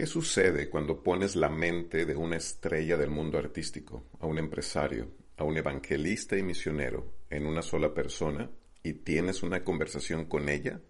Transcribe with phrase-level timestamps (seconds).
[0.00, 5.08] ¿Qué sucede cuando pones la mente de una estrella del mundo artístico, a un empresario,
[5.36, 8.50] a un evangelista y misionero en una sola persona
[8.82, 10.80] y tienes una conversación con ella?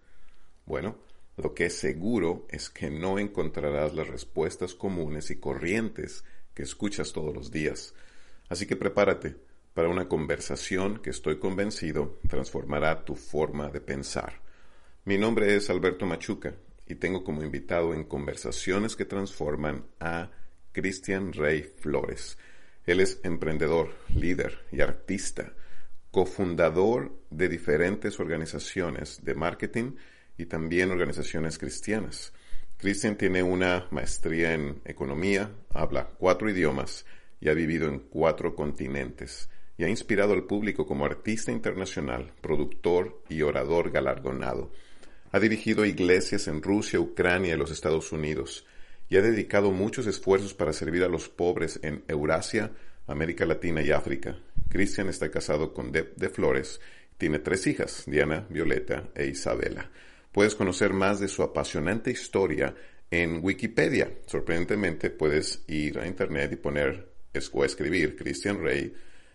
[0.65, 0.99] Bueno,
[1.37, 6.23] lo que es seguro es que no encontrarás las respuestas comunes y corrientes
[6.55, 7.93] que escuchas todos los días.
[8.49, 9.35] Así que prepárate
[9.75, 14.35] para una conversación que estoy convencido transformará tu forma de pensar.
[15.05, 16.55] Mi nombre es Alberto Machuca
[16.91, 20.31] y tengo como invitado en Conversaciones que Transforman a
[20.73, 22.37] Cristian Rey Flores.
[22.85, 25.53] Él es emprendedor, líder y artista,
[26.11, 29.93] cofundador de diferentes organizaciones de marketing
[30.37, 32.33] y también organizaciones cristianas.
[32.77, 37.07] Christian tiene una maestría en economía, habla cuatro idiomas
[37.41, 43.23] y ha vivido en cuatro continentes y ha inspirado al público como artista internacional, productor
[43.29, 44.73] y orador galardonado.
[45.33, 48.67] Ha dirigido iglesias en Rusia, Ucrania y los Estados Unidos
[49.09, 52.73] y ha dedicado muchos esfuerzos para servir a los pobres en Eurasia,
[53.07, 54.39] América Latina y África.
[54.69, 56.81] Christian está casado con Deb de Flores,
[57.19, 59.91] tiene tres hijas, Diana, Violeta e Isabela.
[60.33, 62.75] Puedes conocer más de su apasionante historia
[63.11, 64.11] en Wikipedia.
[64.27, 67.11] Sorprendentemente puedes ir a internet y poner
[67.53, 68.93] o escribir Christian Rey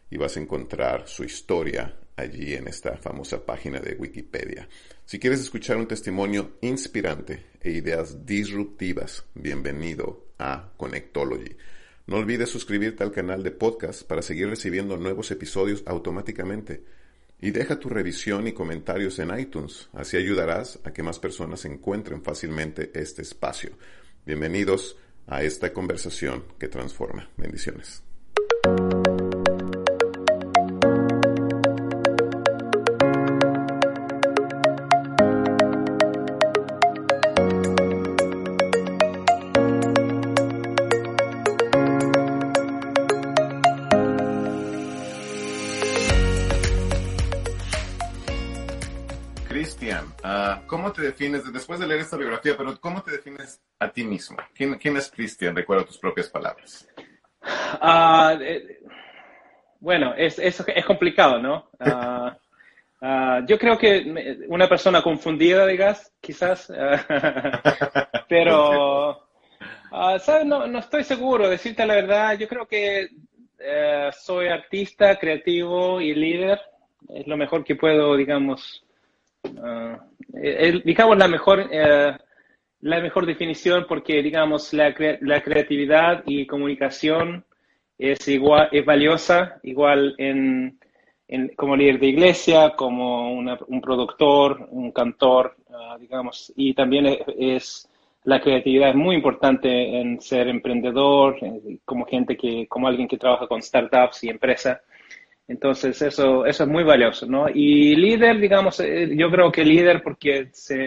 [0.10, 4.68] y vas a encontrar su historia allí en esta famosa página de Wikipedia.
[5.06, 11.56] Si quieres escuchar un testimonio inspirante e ideas disruptivas, bienvenido a Connectology.
[12.08, 16.84] No olvides suscribirte al canal de podcast para seguir recibiendo nuevos episodios automáticamente.
[17.42, 22.24] Y deja tu revisión y comentarios en iTunes, así ayudarás a que más personas encuentren
[22.24, 23.72] fácilmente este espacio.
[24.26, 24.98] Bienvenidos
[25.28, 27.30] a esta conversación que transforma.
[27.38, 28.04] Bendiciones.
[51.02, 54.38] Defines, después de leer esta biografía, pero cómo te defines a ti mismo?
[54.54, 55.56] ¿Quién, quién es Cristian?
[55.56, 56.88] Recuerda tus propias palabras.
[57.82, 58.40] Uh,
[59.80, 61.70] bueno, es, es, es, complicado, ¿no?
[61.80, 66.68] Uh, uh, yo creo que una persona confundida, digas, quizás,
[68.30, 69.28] pero,
[70.20, 70.46] ¿sabes?
[70.46, 73.10] No, no, estoy seguro, decirte la verdad, yo creo que
[74.12, 76.60] soy artista, creativo y líder,
[77.10, 78.84] es lo mejor que puedo, digamos,
[80.28, 82.18] digamos, la mejor, eh,
[82.82, 87.46] la mejor definición porque, digamos, la, la, creatividad y comunicación
[87.98, 90.80] es igual, es valiosa, igual en,
[91.28, 97.90] en como líder de iglesia, como un productor, un cantor, ah, digamos, y también es,
[98.24, 101.38] la creatividad es muy importante en ser emprendedor,
[101.86, 104.82] como gente que, como alguien que trabaja con startups y empresas.
[105.48, 107.48] Entonces, eso, eso es muy valioso, ¿no?
[107.50, 110.86] Y líder, digamos, eh, yo creo que líder porque se,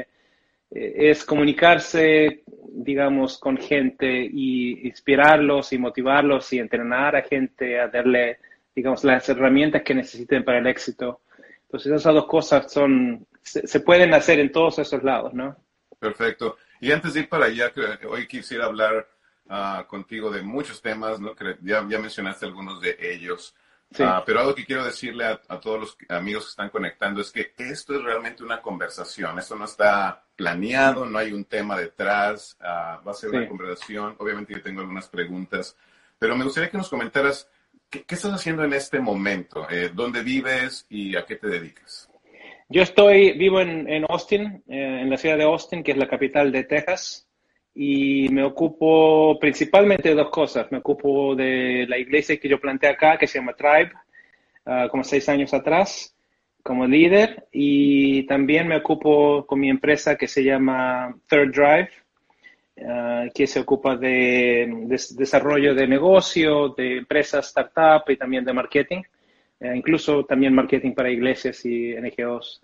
[0.70, 2.42] eh, es comunicarse,
[2.72, 8.38] digamos, con gente y inspirarlos y motivarlos y entrenar a gente a darle,
[8.74, 11.20] digamos, las herramientas que necesiten para el éxito.
[11.62, 15.56] Entonces, esas dos cosas son, se, pueden hacer en todos esos lados, ¿no?
[15.98, 16.56] Perfecto.
[16.80, 17.72] Y antes de ir para allá,
[18.08, 19.06] hoy quisiera hablar
[19.48, 21.34] ah, contigo de muchos temas, ¿no?
[21.62, 23.54] Ya, ya mencionaste algunos de ellos.
[24.00, 27.52] Ah, pero algo que quiero decirle a, todos los amigos que están conectando es que
[27.56, 29.38] esto es realmente una conversación.
[29.38, 32.56] Esto no está planeado, no hay un tema detrás.
[32.60, 34.14] Ah, va a ser una conversación.
[34.18, 35.76] Obviamente yo tengo algunas preguntas,
[36.18, 37.48] pero me gustaría que nos comentaras
[37.88, 42.10] qué, estás haciendo en este momento, eh, dónde vives y a qué te dedicas.
[42.68, 46.06] Yo estoy vivo en, en Austin, eh, en la ciudad de Austin, que es la
[46.06, 47.27] capital de Texas
[47.80, 50.66] y me ocupo principalmente de dos cosas.
[50.72, 53.92] Me ocupo de la iglesia que yo planteé acá, que se llama Tribe,
[54.66, 56.12] ah, como seis años atrás,
[56.60, 61.90] como líder, y también me ocupo con mi empresa que se llama Third Drive,
[62.84, 64.68] ah, que se ocupa de,
[65.16, 69.02] desarrollo de negocio, de empresas, startup y también de marketing.
[69.60, 72.60] Eh, incluso también marketing para iglesias y NGOs,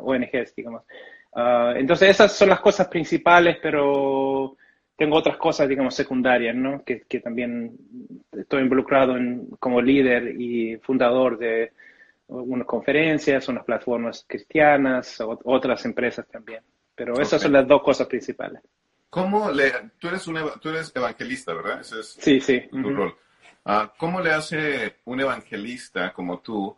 [0.00, 0.82] ONGs, digamos.
[1.34, 4.56] Ah, entonces esas son las cosas principales, pero
[4.96, 6.84] tengo otras cosas, digamos, secundarias, ¿no?
[6.84, 7.76] Que, que también
[8.32, 11.72] estoy involucrado en, como líder y fundador de
[12.28, 16.62] unas conferencias, unas plataformas cristianas, otras empresas también.
[16.94, 18.62] Pero esas son las dos cosas principales.
[19.10, 21.80] ¿Cómo le, tú eres un tú eres evangelista, ¿verdad?
[21.80, 22.62] Ese es sí, sí.
[22.70, 23.14] Tu rol.
[23.64, 26.76] Ah, ¿Cómo le hace un evangelista como tú,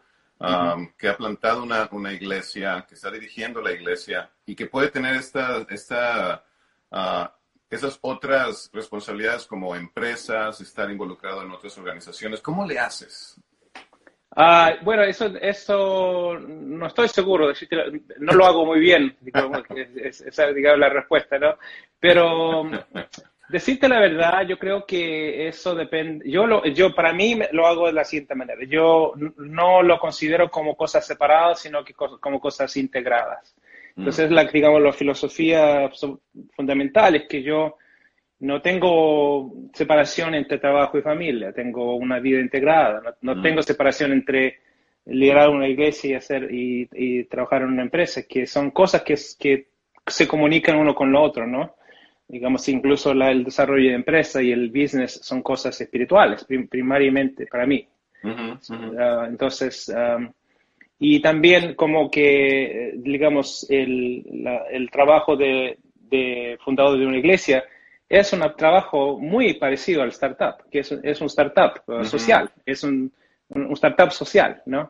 [0.99, 5.17] que ha plantado una, una, iglesia, que está dirigiendo la iglesia y que puede tener
[5.17, 6.45] esta, esta,
[6.91, 7.27] uh,
[7.71, 12.41] esas otras responsabilidades como empresas, estar involucrado en otras organizaciones?
[12.41, 13.41] ¿Cómo le haces?
[14.39, 17.53] Ah, bueno, eso, eso no estoy seguro,
[18.19, 19.63] no lo hago muy bien, digamos,
[20.05, 21.57] esa es la respuesta, ¿no?
[21.99, 22.65] Pero
[23.49, 27.87] decirte la verdad, yo creo que eso depende, yo, lo, yo para mí lo hago
[27.87, 32.77] de la siguiente manera, yo no lo considero como cosas separadas, sino que como cosas
[32.77, 33.55] integradas.
[33.97, 35.91] Entonces, la, digamos, la filosofía
[36.55, 37.79] fundamental es que yo
[38.41, 43.43] no tengo separación entre trabajo y familia, tengo una vida integrada, no, mm.
[43.43, 44.59] tengo separación entre
[45.07, 49.69] liderar una iglesia y, hacer, y, trabajar en una empresa, que son cosas que, que
[50.07, 51.76] se comunican uno con lo otro, ¿no?
[52.29, 57.87] Digamos, incluso el desarrollo de empresa y el business son cosas espirituales, primariamente para mí.
[59.29, 59.95] Entonces,
[60.99, 64.25] y también como que, digamos, el,
[64.71, 67.65] el trabajo de, de fundador de una iglesia,
[68.09, 72.85] es un trabajo muy parecido al startup, que es, es un startup uh, social, es
[72.85, 73.13] un,
[73.49, 74.89] un, startup social, ¿no?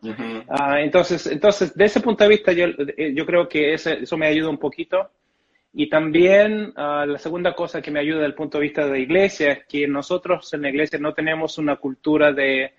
[0.49, 2.67] Ah, entonces, entonces, de ese punto de vista, yo,
[2.97, 5.11] eh, yo creo que ese, eso me ayuda un poquito.
[5.79, 8.91] Y también uh, la segunda cosa que me ayuda desde el punto de vista de
[8.93, 12.73] la iglesia es que nosotros en la iglesia no tenemos una cultura de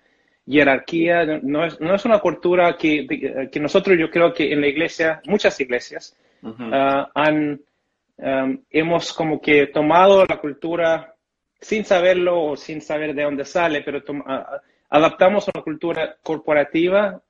[0.46, 3.06] jerarquía, no es, no es una cultura que,
[3.52, 7.60] que nosotros, yo creo que en la iglesia, muchas iglesias, uh, han
[8.18, 11.14] Em, hemos como que tomado la cultura
[11.60, 14.02] sin saberlo o sin saber de dónde sale, pero
[14.90, 17.22] adaptamos una cultura corporativa,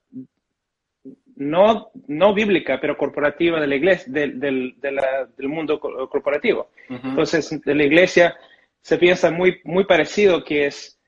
[1.39, 6.71] no, no bíblica, pero corporativa de la iglesia, del, del mundo corporativo.
[6.89, 8.37] Entonces, de la iglesia
[8.81, 11.01] se piensa muy, muy parecido, que es,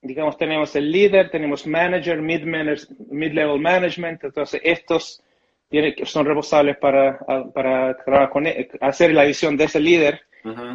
[0.00, 5.22] digamos, tenemos el líder, tenemos manager, mid-level management, entonces estos
[5.68, 7.18] tiene, son responsables para,
[7.52, 10.22] para trabajar con, e, hacer la visión de ese líder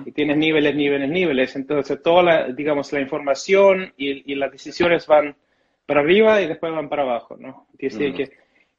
[0.06, 1.56] y tienes niveles, niveles, niveles.
[1.56, 5.36] Entonces, toda la, digamos, la información y, y, las decisiones van
[5.86, 7.68] para arriba y después van para abajo, ¿no?
[7.78, 8.32] que,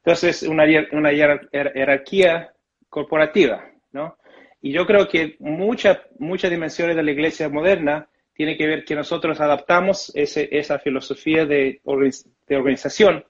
[0.05, 2.53] entonces, una, una jerarquía
[2.89, 4.17] corporativa, ¿no?
[4.61, 8.95] Y yo creo que muchas muchas dimensiones de la iglesia moderna tiene que ver que
[8.95, 11.81] nosotros adaptamos ese, esa filosofía de,
[12.47, 13.25] de organización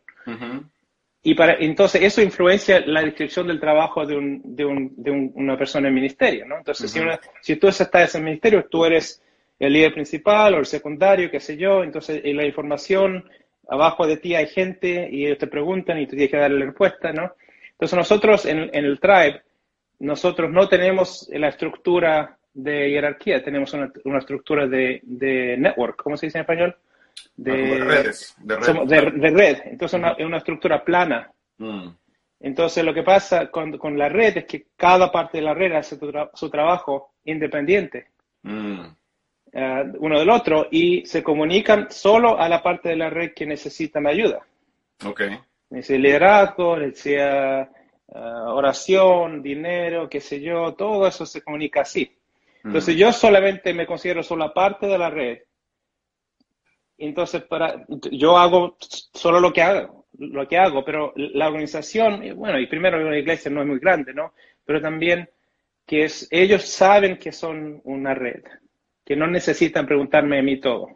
[1.26, 5.56] y para, entonces eso influencia la descripción del trabajo de, un, de, un, de una
[5.56, 6.58] persona en ministerio, ¿no?
[6.58, 7.00] Entonces, si,
[7.40, 9.22] si tú estás en ministerio, tú eres
[9.58, 13.24] el líder principal o el secundario, qué sé yo, entonces la información,
[13.68, 16.66] abajo de ti hay gente y ellos te preguntan y tú tienes que darle la
[16.66, 17.32] respuesta, ¿no?
[17.72, 19.42] Entonces nosotros en, en el tribe,
[19.98, 26.16] nosotros no tenemos la estructura de jerarquía, tenemos una, una estructura de, de network, ¿cómo
[26.16, 26.76] se dice en español?
[27.36, 29.58] de, redes, de, red.
[29.64, 31.30] Entonces es una, estructura plana.
[31.58, 31.88] Mm.
[32.40, 35.72] Entonces lo que pasa con, con, la red es que cada parte de la red
[35.72, 35.98] hace
[36.34, 38.08] su trabajo independiente.
[38.42, 38.82] Mm.
[39.56, 43.46] Eh, uno del otro y se comunican solo a la parte de la red que
[43.46, 44.44] necesitan ayuda.
[45.04, 45.22] Ok.
[45.70, 47.68] Ese liderazgo, sea eh,
[48.08, 52.16] oración, dinero, qué sé yo, todo eso se comunica así.
[52.64, 52.98] Entonces mm.
[52.98, 55.38] yo solamente me considero solo parte de la red
[56.98, 62.58] entonces, para, yo hago solo lo que hago, lo que hago, pero la organización, bueno,
[62.58, 64.32] y primero una iglesia no es muy grande, ¿no?
[64.64, 65.28] Pero también
[65.86, 68.42] que es, ellos saben que son una red,
[69.04, 70.88] que no necesitan preguntarme a mí todo.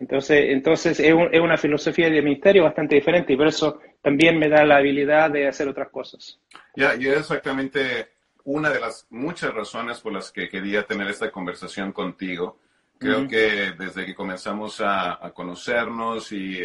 [0.00, 4.64] Entonces, entonces es, una filosofía de ministerio bastante diferente y por eso también me da
[4.64, 6.38] la habilidad de hacer otras cosas.
[6.76, 8.08] Ya, y es exactamente
[8.44, 12.58] una de las muchas razones por las que quería tener esta conversación contigo
[12.98, 16.64] Creo que desde que comenzamos a, conocernos y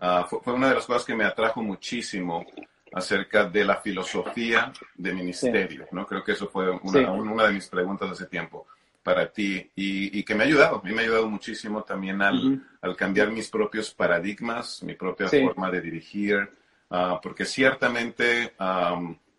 [0.00, 2.44] ah, fue, una de las cosas que me atrajo muchísimo
[2.92, 6.06] acerca de la filosofía de ministerio, ¿no?
[6.06, 8.66] Creo que eso fue una, de mis preguntas hace tiempo
[9.08, 12.62] para ti y, que me ha ayudado, me ha ayudado muchísimo también al,
[12.94, 16.46] cambiar mis propios paradigmas, mi propia forma de dirigir,
[16.90, 18.52] ah, porque ciertamente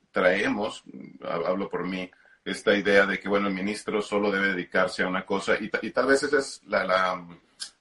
[0.10, 0.84] traemos,
[1.24, 2.10] hablo por mí,
[2.44, 6.08] esta idea de que, bueno, el ministro solo debe dedicarse a una cosa y, tal
[6.08, 6.84] vez esa es la,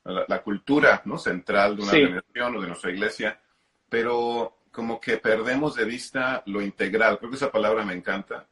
[0.05, 1.17] la, cultura ¿no?
[1.17, 3.41] central de una religión o de nuestra iglesia,
[3.89, 7.17] pero como que perdemos de vista lo integral.
[7.17, 8.47] Creo que esa palabra me encanta,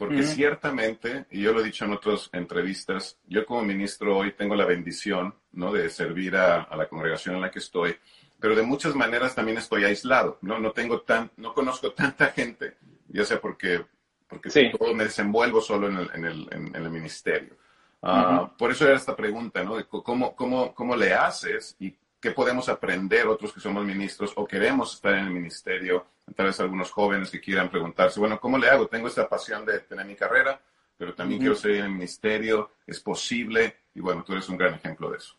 [0.00, 4.54] Porque ciertamente, y yo lo he dicho en otras entrevistas, yo como ministro hoy tengo
[4.54, 5.70] la bendición ¿no?
[5.70, 7.94] de servir a, la congregación en la que estoy,
[8.40, 10.58] pero de muchas maneras también estoy aislado, ¿no?
[10.58, 12.78] No tengo tan, no conozco tanta gente,
[13.08, 13.84] ya sea porque,
[14.26, 17.58] porque todo me desenvuelvo solo en el, en el, en, el ministerio.
[18.00, 19.76] Ah, por eso era esta pregunta, ¿no?
[19.76, 24.46] De cómo, cómo, ¿Cómo le haces y qué podemos aprender otros que somos ministros o
[24.46, 26.06] queremos estar en el ministerio?
[26.34, 28.86] Tal vez algunos jóvenes que quieran preguntarse, bueno, ¿cómo le hago?
[28.86, 30.60] Tengo esta pasión de tener mi carrera,
[30.96, 33.76] pero también quiero seguir en el ministerio, ¿es posible?
[33.94, 35.34] Y bueno, tú eres un gran ejemplo de eso.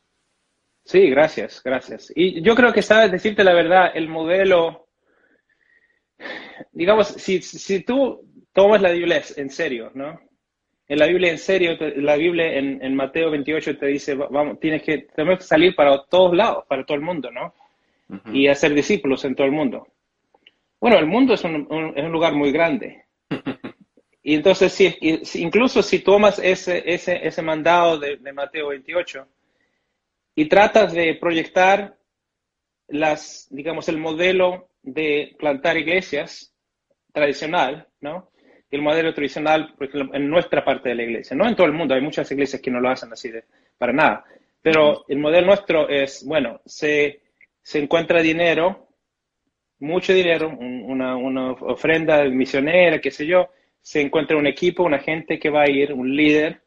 [0.84, 2.12] Sí, gracias, gracias.
[2.16, 4.88] Y yo creo que, sabes, decirte la verdad, el modelo,
[6.72, 10.20] digamos, si, si tú tomas la Biblia en serio, ¿no?
[10.92, 15.08] en la Biblia en serio, la Biblia en, Mateo 28 te dice, vamos, tienes que,
[15.16, 17.54] tenemos que salir para todos lados, para todo el mundo, ¿no?
[18.34, 19.88] Y hacer discípulos en todo el mundo.
[20.82, 23.06] Bueno, el mundo es un, es un lugar muy grande.
[24.24, 24.98] y entonces, si,
[25.36, 29.28] incluso si tomas ese, ese, ese mandado de, de, Mateo 28
[30.34, 31.96] y tratas de proyectar
[32.88, 36.52] las, digamos, el modelo de plantar iglesias
[37.14, 38.32] tradicional, ¿no?
[38.72, 41.74] el modelo tradicional, por ejemplo, en nuestra parte de la iglesia, no en todo el
[41.74, 43.44] mundo, hay muchas iglesias que no lo hacen así de,
[43.78, 44.26] para nada,
[44.62, 47.22] pero el modelo nuestro es, bueno, se,
[47.62, 48.88] se encuentra dinero,
[49.82, 53.50] mucho dinero, una, una, ofrenda misionera, qué sé yo,
[53.82, 56.62] se encuentra un equipo, una gente que va a ir, un líder,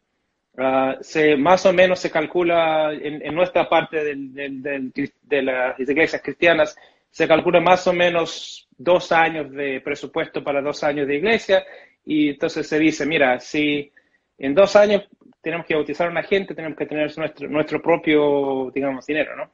[0.59, 6.76] uh, se, más o menos se calcula en, nuestra parte de las iglesias cristianas,
[7.09, 11.64] se calcula más o menos dos años de presupuesto para dos años de iglesia
[12.04, 13.92] y entonces se dice, mira, si
[14.38, 15.04] en dos años
[15.40, 19.50] tenemos que bautizar a una gente, tenemos que tener nuestro, nuestro propio, digamos, dinero, ¿no?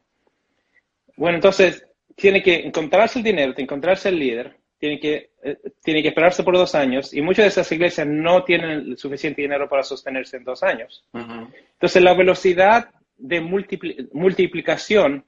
[1.17, 1.87] Bueno, entonces
[2.21, 6.09] tiene que encontrarse el dinero, tiene que encontrarse el líder, tiene que, eh, tiene que
[6.09, 10.37] esperarse por dos años y muchas de esas iglesias no tienen suficiente dinero para sostenerse
[10.37, 11.05] en dos años.
[11.13, 15.25] Entonces la velocidad de multiplicación,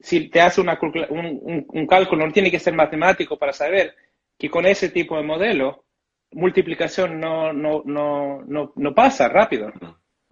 [0.00, 0.78] si te hace una,
[1.10, 3.94] un, un, cálculo, no tiene que ser matemático para saber
[4.36, 5.84] que con ese tipo de modelo
[6.32, 9.72] multiplicación no, no, no, no, no pasa rápido.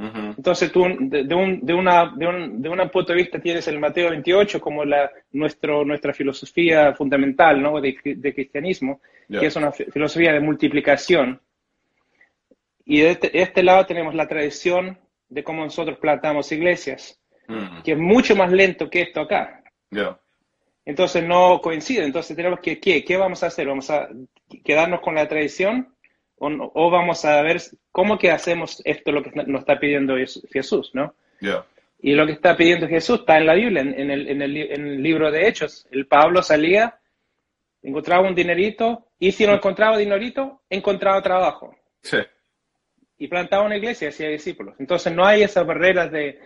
[0.00, 3.78] Entonces tú de, un, de, una, de, un, de un punto de vista tienes el
[3.78, 7.78] Mateo 28 como la, nuestro, nuestra filosofía fundamental ¿no?
[7.80, 11.38] de, de cristianismo, que es una filosofía de multiplicación.
[12.86, 17.20] Y de este, este, lado tenemos la tradición de cómo nosotros plantamos iglesias,
[17.84, 19.62] que es mucho más lento que esto acá.
[20.86, 22.04] Entonces no coincide.
[22.04, 23.04] Entonces tenemos que, ¿qué?
[23.04, 23.68] ¿Qué vamos a hacer?
[23.68, 24.08] ¿Vamos a
[24.64, 25.94] quedarnos con la tradición
[26.40, 27.60] o, vamos a ver
[27.92, 30.14] cómo que hacemos esto lo que nos está pidiendo
[30.50, 31.14] Jesús, ¿no?
[32.02, 35.30] Y lo que está pidiendo Jesús está en la Biblia, en, el, en, el, libro
[35.30, 35.86] de Hechos.
[35.90, 36.98] El Pablo salía,
[37.82, 41.76] encontraba un dinerito, y si no encontraba dinerito, encontraba trabajo.
[42.02, 42.18] Sí.
[43.18, 44.76] Y plantaba una iglesia y hacía discípulos.
[44.78, 46.38] Entonces no hay esas barreras de,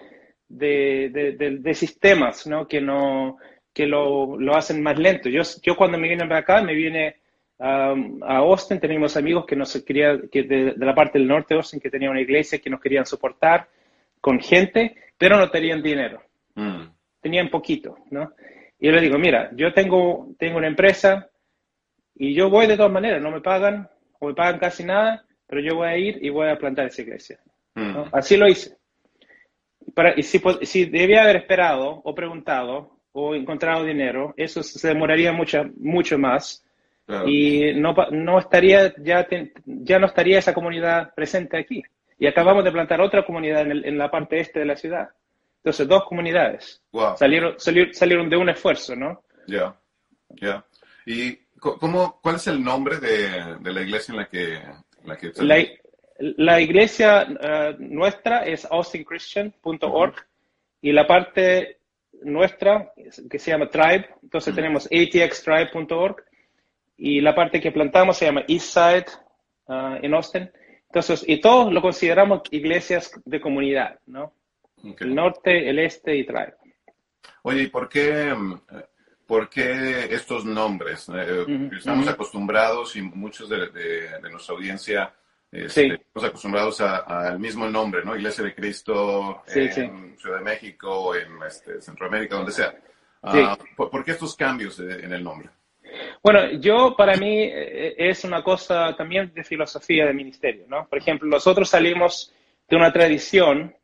[0.49, 2.67] de, de sistemas, ¿no?
[2.67, 3.39] Que no
[3.73, 5.29] que lo, lo, hacen más lento.
[5.29, 7.17] Yo, yo cuando me vine para acá, me vine
[7.67, 11.81] a Austin, teníamos amigos que nos quería, que de, la parte del norte de Austin,
[11.81, 13.69] que tenía una iglesia que nos querían soportar
[14.21, 16.23] con gente, pero no tenían dinero.
[16.55, 16.83] Mm.
[17.21, 18.33] Tenían poquito, ¿no?
[18.79, 21.31] Y yo le digo, mira, yo tengo, tengo una empresa
[22.15, 23.89] y yo voy de todas maneras, no me pagan
[24.21, 27.03] o me pagan casi nada, pero yo voy a ir y voy a plantar esa
[27.03, 27.41] iglesia.
[27.75, 28.03] Mm.
[28.13, 28.77] Así lo hice.
[29.95, 35.33] Para, y si, si debía haber esperado o preguntado, o encontrado dinero, eso se demoraría
[35.33, 36.64] mucho, mucho más
[37.27, 39.27] y no, no estaría, ya,
[39.65, 41.83] ya no estaría esa comunidad presente aquí.
[42.19, 45.09] Y acabamos de plantar otra comunidad en, en la parte este de la ciudad.
[45.59, 46.83] Entonces, dos comunidades
[47.17, 49.23] salieron, salieron, de un esfuerzo, ¿no?
[49.47, 49.75] Ya,
[50.29, 50.65] ya.
[51.07, 54.61] ¿Y cómo, cuál es el nombre de, de la iglesia en la que...
[55.05, 55.33] La, que
[56.19, 60.15] la, iglesia uh, nuestra es austinchristian.org
[60.83, 61.79] y la parte
[62.23, 62.93] nuestra,
[63.31, 64.09] que se llama Tribe.
[64.23, 66.25] Entonces tenemos atxtribe.org
[66.97, 69.07] y la parte que plantamos se llama Eastside
[69.67, 70.51] uh, en Austin.
[70.87, 74.33] Entonces, y todos lo consideramos iglesias de comunidad, ¿no?
[74.99, 76.55] El norte, el este y Tribe.
[77.43, 78.35] Oye, ¿y por qué,
[79.27, 81.09] por qué estos nombres?
[81.09, 85.13] Eh, estamos acostumbrados y muchos de, de nuestra audiencia
[85.55, 88.17] este, estamos acostumbrados al mismo nombre, ¿no?
[88.17, 92.75] Iglesia de Cristo en Ciudad de México, en este, Centroamérica, donde sea.
[93.23, 95.49] Ah, ¿por, qué estos cambios en el nombre?
[96.23, 100.87] Bueno, yo para mí eh, es una cosa también de filosofía de ministerio, ¿no?
[100.89, 102.33] Por ejemplo, nosotros salimos
[102.69, 103.75] de una tradición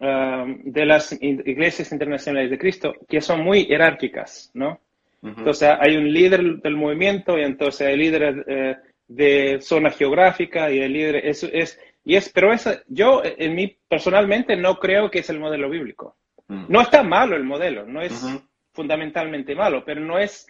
[0.00, 4.80] um, de las iglesias internacionales de Cristo que son muy jerárquicas, ¿no?
[5.20, 8.76] Entonces hay un líder del movimiento y entonces hay líderes eh,
[9.08, 11.22] de zona geográfica y de líderes.
[11.24, 15.40] Eso es, y es, pero esa, yo en mí personalmente no creo que es el
[15.40, 16.16] modelo bíblico.
[16.46, 16.66] Mm.
[16.68, 18.24] No está malo el modelo, no es
[18.72, 20.46] fundamentalmente malo, pero no es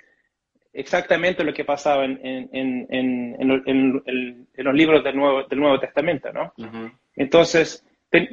[0.78, 6.32] exactamente lo que pasaba en, en, en, en los libros del Nuevo, del Nuevo Testamento,
[6.32, 6.54] ¿no?
[7.16, 7.84] Entonces,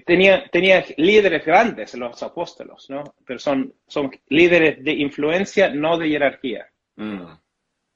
[0.05, 3.03] tenía, tenía líderes grandes, los apóstolos, ¿no?
[3.25, 6.67] Pero son, son líderes de influencia, no de jerarquía.
[6.95, 7.23] Mm.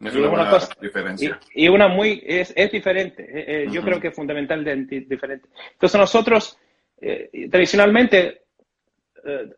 [0.01, 1.39] Es una, cosa, diferencia.
[1.53, 3.24] Y, una muy, es, es diferente.
[3.24, 5.50] Eh, eh, yo creo que es fundamentalmente diferente.
[5.74, 6.58] Entonces nosotros,
[7.00, 8.44] eh, tradicionalmente,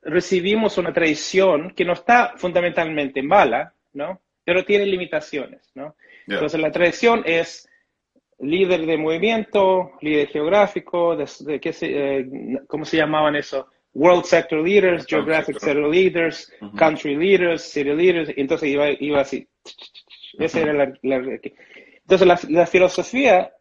[0.01, 4.19] recibimos una tradición que no está fundamentalmente mala, ¿no?
[4.43, 5.95] Pero tiene limitaciones, ¿no?
[6.27, 7.69] Entonces la tradición es
[8.39, 12.25] líder de movimiento, líder geográfico, de, qué se,
[12.67, 13.67] ¿cómo se llamaban eso?
[13.93, 19.47] World Sector Leaders, Geographic Sector Leaders, Country Leaders, City Leaders, entonces iba, iba así.
[20.39, 20.93] Esa era la,
[22.11, 23.53] entonces, la, filosofía,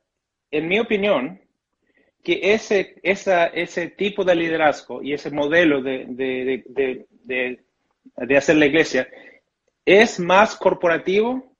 [0.51, 1.41] en mi opinión,
[2.23, 7.61] que ese, esa, ese tipo de liderazgo y ese modelo de, de, de,
[8.17, 9.09] de, hacer la iglesia
[9.91, 11.51] es más corporativo,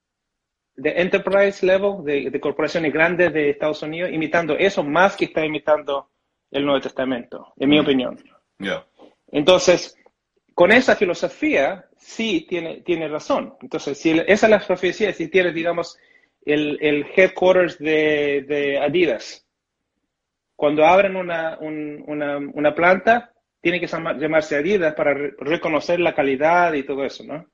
[0.77, 6.11] de enterprise level, de, corporaciones grandes de Estados Unidos, imitando eso más que está imitando
[6.51, 7.83] el Nuevo Testamento, en mi mm.
[7.83, 8.25] opinión.
[9.33, 9.97] Entonces,
[10.55, 13.55] con esa filosofía, sí tiene, tiene razón.
[13.61, 15.99] Entonces, si esa es la profecía, si tienes, digamos,
[16.45, 19.47] el, el headquarters de, de, Adidas,
[20.57, 26.85] cuando abren una, una, una, planta, tiene que llamarse Adidas para reconocer la calidad y
[26.85, 27.47] todo eso, ¿no?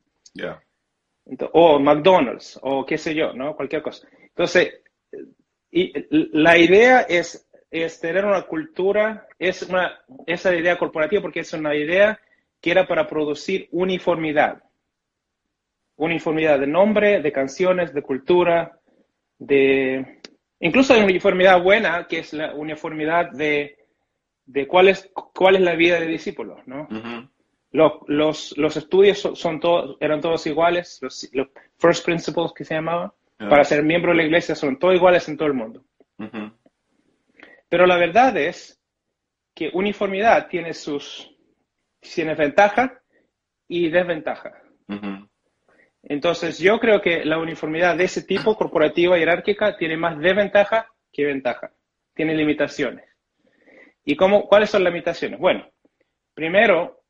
[1.52, 3.56] O McDonald's, o qué sé yo, ¿no?
[3.56, 4.06] Cualquier cosa.
[4.20, 4.80] Entonces,
[5.70, 11.52] y la idea es, es tener una cultura, es una, esa idea corporativa porque es
[11.52, 12.18] una idea
[12.60, 14.62] que era para producir uniformidad.
[15.96, 18.78] Uniformidad de nombre, de canciones, de cultura,
[19.38, 20.20] de...
[20.60, 23.76] Incluso hay uniformidad buena, que es la uniformidad de,
[24.46, 26.88] de cuál, es, cuál es la vida de discípulos, ¿no?
[27.70, 31.30] Los, los, estudios son, todos, eran todos iguales, los,
[31.78, 35.36] first principles que se llamaban, para ser miembro de la iglesia son todos iguales en
[35.36, 35.84] todo el mundo.
[37.68, 38.80] Pero la verdad es
[39.54, 41.34] que uniformidad tiene sus,
[42.00, 43.00] tiene ventaja
[43.68, 44.62] y desventaja.
[46.02, 51.24] Entonces, yo creo que la uniformidad de ese tipo, corporativa, jerárquica, tiene más desventaja que
[51.24, 51.72] ventaja.
[52.14, 53.04] Tiene limitaciones.
[54.04, 55.40] ¿Y cómo, cuáles son las limitaciones?
[55.40, 55.68] Bueno,
[56.32, 57.02] primero,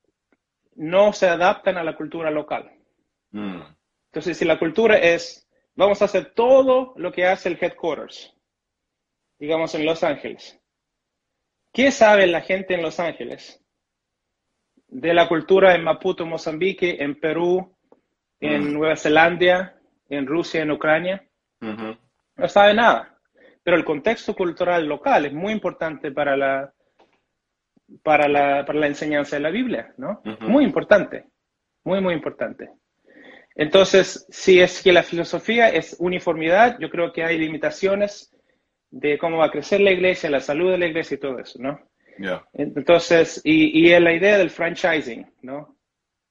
[0.76, 2.70] no se adaptan a la cultura local.
[3.30, 3.60] Mm.
[4.06, 8.34] Entonces, si la cultura es, vamos a hacer todo lo que hace el headquarters,
[9.38, 10.60] digamos en Los Ángeles.
[11.72, 13.62] ¿Qué sabe la gente en Los Ángeles?
[14.88, 17.76] de la cultura en Maputo, Mozambique, en Perú,
[18.40, 18.72] en mm.
[18.72, 21.26] Nueva Zelanda, en Rusia, en Ucrania.
[21.60, 23.18] No sabe nada.
[23.62, 26.72] Pero el contexto cultural local es muy importante para la,
[28.03, 30.22] para la, para la enseñanza de la Biblia, ¿no?
[30.40, 31.25] Muy importante.
[31.85, 32.70] Muy, muy importante.
[33.55, 38.37] Entonces, si es que la filosofía es uniformidad, yo creo que hay limitaciones
[38.90, 41.59] de cómo va a crecer la iglesia, la salud de la iglesia y todo eso,
[41.61, 41.81] ¿no?
[42.53, 45.77] Entonces, y, y la idea del franchising, ¿no?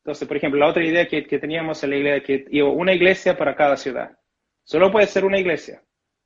[0.04, 3.38] Entonces, por ejemplo, la otra idea que, que teníamos en la iglesia, que una iglesia
[3.38, 4.18] para cada ciudad.
[4.64, 5.82] Solo puede ser una iglesia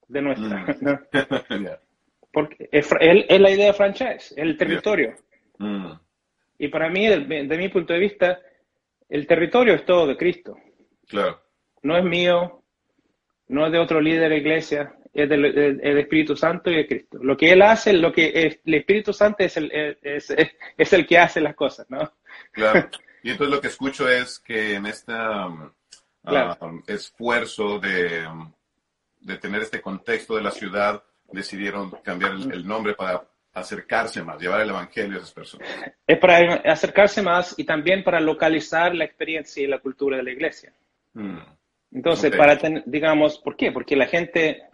[0.07, 0.77] de nuestra, mm.
[0.81, 0.99] ¿no?
[2.31, 5.15] Porque es, la idea de franchise, el territorio.
[5.57, 5.91] Mm.
[6.59, 8.39] Y para mí, de, de, mi punto de vista,
[9.07, 10.57] el territorio es todo de Cristo.
[11.07, 11.41] Claro.
[11.81, 12.63] No es mío,
[13.47, 15.45] no es de otro líder de iglesia, es del,
[15.97, 17.17] Espíritu Santo y de Cristo.
[17.21, 20.29] Lo que Él hace, lo que el Espíritu Santo es el, es,
[20.77, 22.11] es el que hace las cosas, ¿no?
[22.51, 22.89] Claro.
[23.21, 25.69] Y entonces lo que escucho es que en este um,
[26.23, 28.51] um, esfuerzo de, um,
[29.19, 34.61] de, tener este contexto de la ciudad, decidieron cambiar el, nombre para acercarse más, llevar
[34.61, 35.67] el Evangelio a esas personas.
[36.05, 40.31] Es para acercarse más y también para localizar la experiencia y la cultura de la
[40.31, 40.73] iglesia.
[41.13, 41.39] Mm.
[41.91, 43.71] Entonces, para tener, digamos, ¿por qué?
[43.71, 44.69] Porque la gente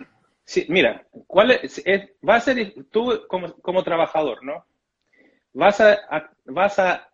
[0.46, 1.84] Sí, mira, ¿cuál es,
[2.28, 4.64] va a ser tú como, trabajador, ¿no?
[5.54, 7.10] Vas a, vas a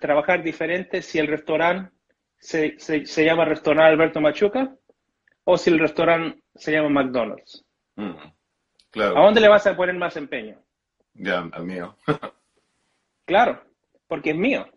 [0.00, 1.92] trabajar diferente si el restaurante
[2.38, 4.74] se, se, llama Restaurante Alberto Machuca
[5.44, 7.64] o si el restaurante se llama McDonald's.
[7.94, 8.16] Mm,
[8.90, 9.18] claro.
[9.18, 10.58] ¿A dónde le vas a poner más empeño?
[11.14, 11.96] Ya, al mío.
[13.24, 13.62] claro,
[14.06, 14.68] porque es mío.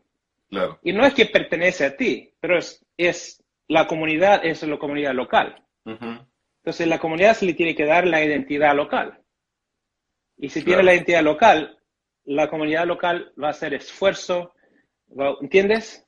[0.50, 0.80] Claro.
[0.84, 5.14] Y no es que pertenece a ti, pero es, es la comunidad, es la comunidad
[5.14, 5.64] local.
[5.86, 9.20] Entonces, la comunidad se le tiene que dar la identidad local.
[10.38, 11.78] Y si tiene la identidad local,
[12.26, 14.54] la comunidad local va a hacer esfuerzo,
[15.42, 16.08] ¿entiendes?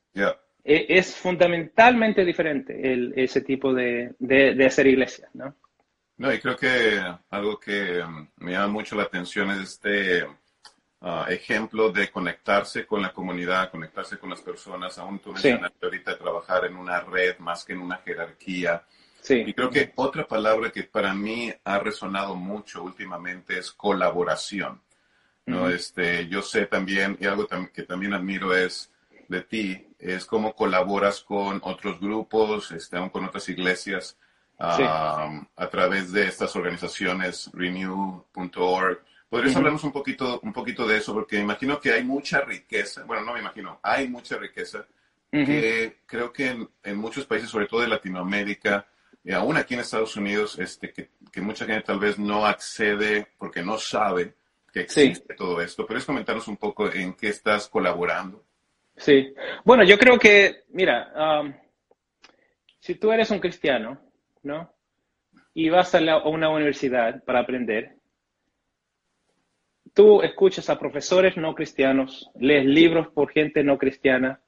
[0.63, 2.73] E, es fundamentalmente diferente
[3.15, 4.15] ese tipo de,
[4.65, 5.55] hacer iglesia, ¿no?
[6.17, 11.25] No, y creo que algo que um, me llama mucho la atención es este uh,
[11.27, 14.97] ejemplo de conectarse con la comunidad, conectarse con las personas.
[14.97, 15.85] Aún tú mencionaste sí.
[15.85, 18.83] ahorita trabajar en una red más que en una jerarquía.
[19.21, 19.43] Sí.
[19.45, 24.81] Y creo que otra palabra que para mí ha resonado mucho últimamente es colaboración.
[25.45, 25.63] ¿no?
[25.63, 25.75] Uh -huh.
[25.75, 28.91] este, yo sé también, y algo tam que también admiro es
[29.27, 34.17] de ti, es cómo colaboras con otros grupos, este, aún con otras iglesias,
[34.75, 34.83] sí.
[34.83, 39.01] um, a través de estas organizaciones, renew.org.
[39.29, 39.57] ¿Podrías uh -huh.
[39.57, 41.13] hablarnos un poquito, un poquito de eso?
[41.13, 44.85] Porque imagino que hay mucha riqueza, bueno, no me imagino, hay mucha riqueza
[45.31, 45.45] uh -huh.
[45.45, 48.85] que creo que en, en, muchos países, sobre todo de Latinoamérica,
[49.23, 53.27] y aún aquí en Estados Unidos, este, que, que mucha gente tal vez no accede
[53.37, 54.35] porque no sabe
[54.71, 55.37] que existe sí.
[55.37, 55.87] todo esto.
[55.87, 58.43] ¿Puedes comentarnos un poco en qué estás colaborando?
[58.97, 59.33] Sí.
[59.63, 61.53] Bueno, yo creo que, mira, um,
[62.79, 63.99] si tú eres un cristiano,
[64.45, 64.73] ¿no?
[65.53, 67.97] Y vas a, la, a, una universidad para aprender,
[69.93, 74.41] tú escuchas a profesores no cristianos, lees libros por gente no cristiana,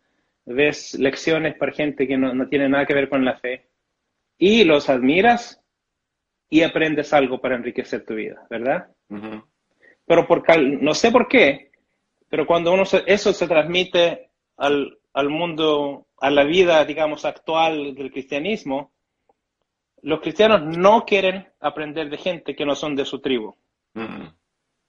[0.46, 3.68] ves lecciones para gente que no, no tiene nada que ver con la fe,
[4.38, 5.62] y los admiras
[6.50, 8.88] y aprendes algo para enriquecer tu vida, ¿verdad?
[9.10, 9.46] Uh -huh.
[10.06, 11.72] Pero por, no sé por qué,
[12.30, 17.94] pero cuando uno se, eso se transmite al, al, mundo, a la vida, digamos, actual
[17.96, 18.94] del cristianismo,
[20.04, 23.56] los cristianos no quieren aprender de gente que no son de su tribu.
[23.94, 24.34] Mm -hmm.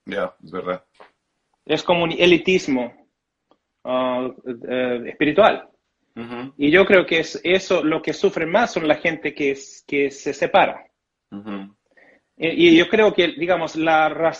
[0.05, 0.85] Ya, yeah, es verdad.
[1.65, 2.93] Es como un elitismo
[3.83, 5.69] uh, uh, espiritual.
[6.57, 9.85] Y yo creo que es eso lo que sufre más son la gente que, es,
[9.87, 10.85] que se separa.
[11.31, 11.75] -huh.
[12.41, 14.31] Y yo creo que, digamos, la,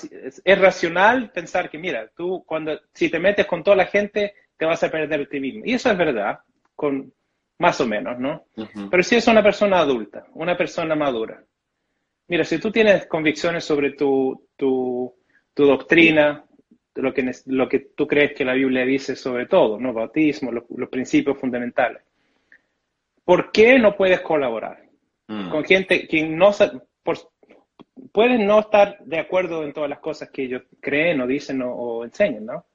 [0.45, 4.65] es racional pensar que, mira, tú cuando, si te metes con toda la gente, te
[4.65, 5.63] vas a perder ti mismo.
[5.65, 6.39] Y eso es verdad,
[6.75, 7.13] con
[7.59, 8.45] más o menos, ¿no?
[8.55, 8.89] Uh -huh.
[8.89, 11.43] Pero si es una persona adulta, una persona madura.
[12.27, 15.13] Mira, si tú tienes convicciones sobre tu, tu,
[15.53, 16.45] tu doctrina,
[16.95, 19.93] lo que, lo que tú crees que la Biblia dice sobre todo, ¿no?
[19.93, 22.01] Bautismo, los, los principios fundamentales.
[23.23, 24.83] ¿Por qué no puedes colaborar
[25.27, 25.49] mm.
[25.49, 26.51] con gente que no
[27.03, 27.17] por,
[28.11, 31.73] pueden no estar de acuerdo en todas las cosas que ellos creen o dicen o,
[31.73, 32.65] o, enseñan, ¿no?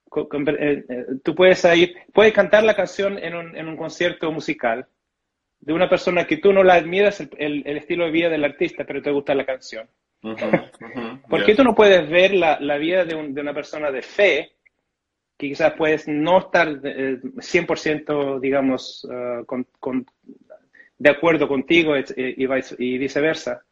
[1.23, 4.85] tú puedes ir, puedes cantar la canción en un, en un, concierto musical
[5.59, 8.43] de una persona que tú no la admiras el, el, el, estilo de vida del
[8.43, 9.87] artista, pero te gusta la canción.
[10.23, 13.33] Uh -huh, uh -huh, ¿Por qué tú no puedes ver la, la vida de, un,
[13.33, 14.51] de, una persona de fe
[15.37, 20.05] que quizás puedes no estar eh, 100%, digamos, uh, con, con,
[20.97, 22.47] de acuerdo contigo y, y,
[22.77, 23.63] y, viceversa,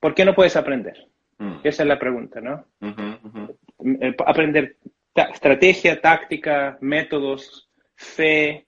[0.00, 1.06] ¿por qué no puedes aprender?
[1.38, 1.60] Mm.
[1.62, 2.64] Esa es la pregunta, ¿no?
[2.80, 4.14] -huh, -huh.
[4.26, 4.76] Aprender
[5.24, 8.66] estrategia, táctica, métodos, fe,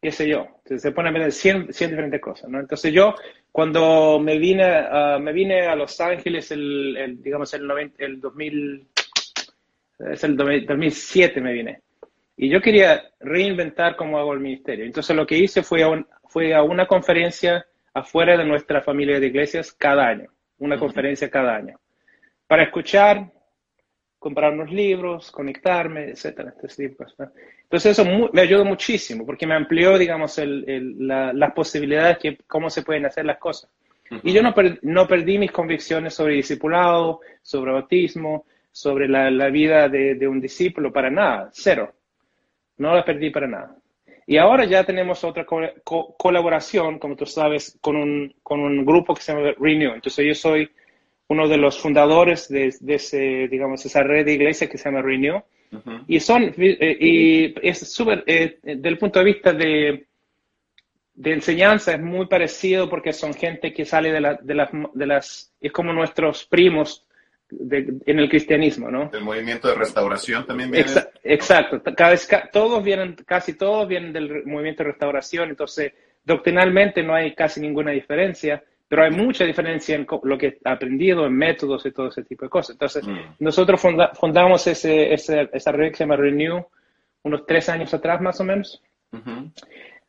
[0.00, 0.46] qué sé yo.
[0.58, 2.60] Entonces, se pone a ver 100, 100, diferentes cosas, ¿no?
[2.60, 3.14] Entonces yo,
[3.50, 8.20] cuando me vine, uh, me vine a Los Ángeles, el, el digamos, el, 90, el
[8.20, 8.88] 2000,
[9.98, 11.80] es el 2007 me vine.
[12.36, 14.84] Y yo quería reinventar cómo hago el ministerio.
[14.84, 17.64] Entonces lo que hice fue a, un, fue a una conferencia
[17.94, 20.30] afuera de nuestra familia de iglesias cada año.
[20.58, 20.80] Una uh -huh.
[20.80, 21.80] conferencia cada año.
[22.46, 23.32] Para escuchar,
[24.26, 26.52] comprar unos libros, conectarme, etcétera.
[26.58, 32.36] Entonces eso me ayudó muchísimo porque me amplió, digamos, el, el, la, las posibilidades que
[32.48, 33.70] cómo se pueden hacer las cosas.
[34.10, 34.20] Uh -huh.
[34.24, 39.48] Y yo no, per, no perdí mis convicciones sobre discipulado, sobre bautismo, sobre la, la
[39.48, 41.94] vida de, de, un discípulo, para nada, cero.
[42.78, 43.76] No la perdí para nada.
[44.26, 48.84] Y ahora ya tenemos otra co co colaboración, como tú sabes, con un, con un
[48.84, 49.92] grupo que se llama Renew.
[49.94, 50.68] Entonces yo soy
[51.28, 55.02] uno de los fundadores de, de ese, digamos, esa red de iglesias que se llama
[55.02, 55.36] Renew.
[55.72, 56.04] Uh -huh.
[56.06, 60.06] Y son, eh, y es súper, eh, del punto de vista de,
[61.14, 65.06] de enseñanza, es muy parecido porque son gente que sale de, la, de, las, de
[65.06, 67.04] las, es como nuestros primos
[67.50, 69.10] de, en el cristianismo, ¿no?
[69.12, 70.86] El movimiento de restauración también viene.
[70.86, 75.92] Exa exacto, cada vez, todos vienen, casi todos vienen del movimiento de restauración, entonces
[76.24, 81.26] doctrinalmente no hay casi ninguna diferencia, pero hay mucha diferencia en lo que he aprendido,
[81.26, 82.74] en métodos y todo ese tipo de cosas.
[82.74, 83.18] Entonces, mm.
[83.40, 86.64] nosotros funda fundamos ese, ese, esa red que se llama Renew
[87.22, 88.82] unos tres años atrás más o menos.
[89.12, 89.52] Uh -huh.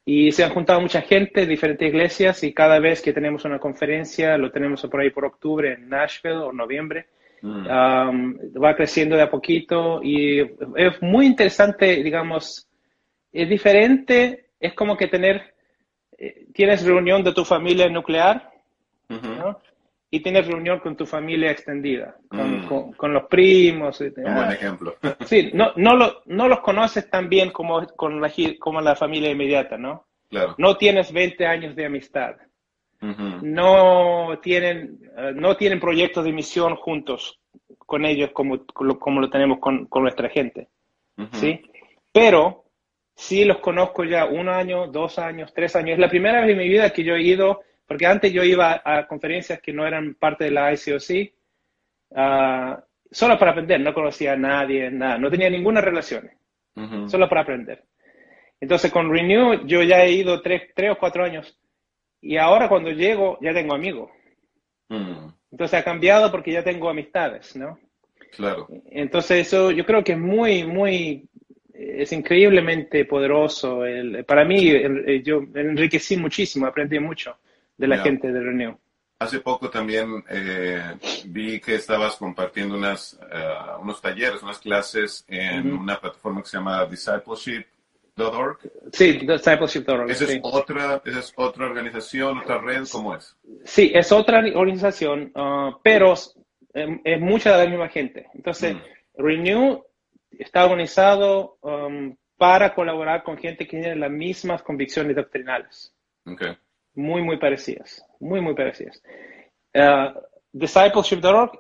[0.06, 3.60] Y se han juntado mucha gente de diferentes iglesias y cada vez que tenemos una
[3.60, 7.08] conferencia, lo tenemos por ahí por octubre en Nashville o noviembre,
[7.42, 7.68] Mm.
[7.68, 12.68] Um, va creciendo de a poquito y es muy interesante, digamos,
[13.32, 15.54] es diferente, es como que tener,
[16.18, 18.52] eh, tienes reunión de tu familia nuclear
[19.10, 19.38] uh -huh.
[19.38, 19.60] ¿no?
[20.10, 22.68] y tienes reunión con tu familia extendida, con, mm.
[22.68, 24.00] con, con los primos.
[24.00, 24.96] Un buen ejemplo.
[25.26, 29.32] sí, no, no, lo, no los conoces tan bien como, con la, como la familia
[29.32, 30.06] inmediata, ¿no?
[30.58, 32.36] No tienes 20 años de amistad.
[33.00, 37.40] no, tienen, eh, no tienen proyectos de misión juntos
[37.78, 40.70] con ellos como, como lo tenemos con, con nuestra gente.
[41.34, 41.62] ¿sí?
[42.12, 42.66] Pero
[43.16, 45.94] sí los conozco ya un año, dos años, tres años.
[45.94, 48.82] Es la primera vez en mi vida que yo he ido, porque antes yo iba
[48.84, 51.34] a conferencias que no eran parte de la ICOC,
[52.12, 56.30] uh, solo para aprender, no conocía a nadie, nada, no tenía ninguna relación,
[57.08, 57.84] solo para aprender.
[58.60, 61.58] Entonces con Renew yo ya he ido tres, tres o cuatro años
[62.22, 64.12] y ahora cuando llego ya tengo amigos.
[64.90, 65.30] Mm.
[65.52, 67.80] Entonces ha cambiado porque ya tengo amistades, ¿no?
[68.36, 68.68] Claro.
[68.92, 71.30] Entonces eso yo creo que es muy, muy,
[71.74, 73.86] es increíblemente poderoso.
[73.86, 74.74] El, para mí,
[75.24, 77.38] yo enriquecí muchísimo, aprendí mucho
[77.78, 78.78] de la gente de Renew.
[79.20, 80.80] Hace poco también eh,
[81.26, 86.58] vi que estabas compartiendo unas, eh, unos talleres, unas clases en una plataforma que se
[86.58, 88.60] llama Discipleship.org.
[88.94, 90.12] Sí, Discipleship.org.
[90.12, 92.84] ¿Esa, es otra, ¿Esa es otra organización, otra red?
[92.92, 93.36] ¿Cómo es?
[93.64, 96.36] Sí, es otra organización, uh, pero es,
[97.20, 98.28] mucha de la misma gente.
[98.36, 98.80] Entonces, mm.
[99.18, 99.84] Renew
[100.30, 105.92] está organizado um, para colaborar con gente que tiene las mismas convicciones doctrinales.
[106.24, 106.56] Okay
[106.98, 109.02] muy, muy parecidas, muy, muy parecidas.
[109.74, 110.20] Uh,
[110.52, 111.52] Discipleship.org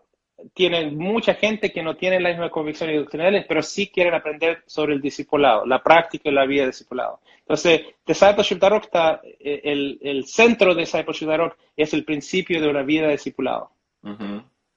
[0.53, 4.95] tiene mucha gente que no tiene las mismas convicciones doctrinales, pero sí quieren aprender sobre
[4.95, 7.19] el discipulado, la práctica y la vida de discipulado.
[7.39, 13.05] Entonces, Discipleship.org está, eh, el, el centro de Discipleship.org es el principio de una vida
[13.05, 13.71] de discipulado.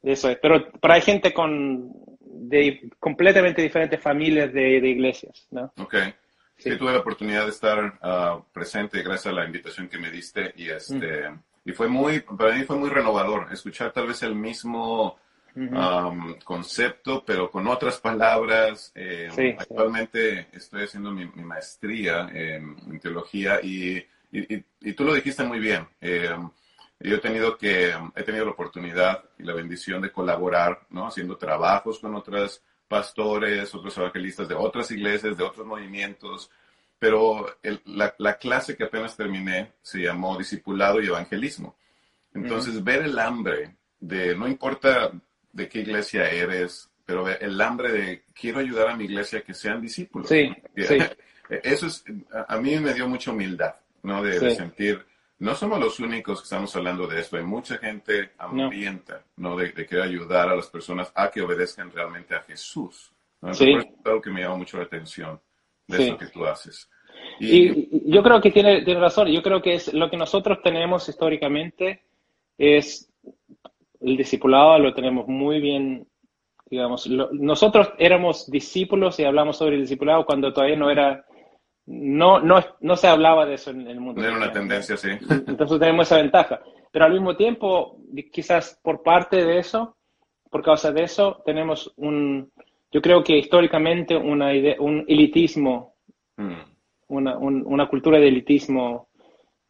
[0.02, 0.38] Eso es.
[0.40, 5.72] Pero, para hay gente con de completamente diferentes familias de, de iglesias, ¿no?
[5.78, 6.14] Okay.
[6.62, 10.52] Sí, tuve la oportunidad de estar uh, presente gracias a la invitación que me diste
[10.56, 11.42] y este mm.
[11.64, 15.18] y fue muy para mí fue muy renovador escuchar tal vez el mismo
[15.56, 18.92] um, concepto pero con otras palabras.
[18.94, 25.86] Eh, actualmente estoy haciendo mi, maestría en, teología y, y, tú lo dijiste muy bien.
[26.00, 26.36] Eh,
[27.00, 31.06] yo he tenido que he tenido la oportunidad y la bendición de colaborar, ¿no?
[31.06, 36.50] Haciendo trabajos con otras pastores, otros evangelistas de otras iglesias, de otros movimientos,
[36.98, 37.46] pero
[37.84, 41.76] la, clase que apenas terminé se llamó Discipulado y Evangelismo.
[42.34, 45.12] Entonces, ver el hambre de, no importa
[45.52, 49.54] de qué iglesia eres, pero el hambre de quiero ayudar a mi iglesia a que
[49.54, 50.28] sean discípulos.
[50.28, 50.98] Sí, sí.
[51.62, 52.04] Eso es,
[52.48, 54.20] a mí me dio mucha humildad, ¿no?
[54.20, 55.04] De, sentir,
[55.40, 59.56] no somos los únicos que estamos hablando de esto, hay mucha gente hambrienta, ¿no?
[59.56, 63.10] De, querer ayudar a las personas a que obedezcan realmente a Jesús.
[63.52, 63.72] Sí.
[63.72, 65.40] es algo que me llama mucho la atención
[65.86, 66.90] de eso que tú haces.
[67.38, 71.08] Y, yo creo que tiene, tiene razón, yo creo que es lo que nosotros tenemos
[71.08, 72.02] históricamente
[72.58, 73.10] es
[74.00, 76.06] el discipulado, lo tenemos muy bien,
[76.66, 81.24] digamos, nosotros éramos discípulos y hablamos sobre el discipulado cuando todavía no era
[81.86, 84.22] no, no, no se hablaba de eso en el mundo.
[84.22, 85.10] Era una tendencia, sí.
[85.46, 86.60] Entonces tenemos esa ventaja.
[86.92, 87.98] Pero al mismo tiempo,
[88.32, 89.96] quizás por parte de eso,
[90.50, 92.50] por causa de eso, tenemos un,
[92.90, 95.94] yo creo que históricamente una idea, un elitismo,
[96.36, 96.52] mm.
[97.08, 99.09] una, una, cultura de elitismo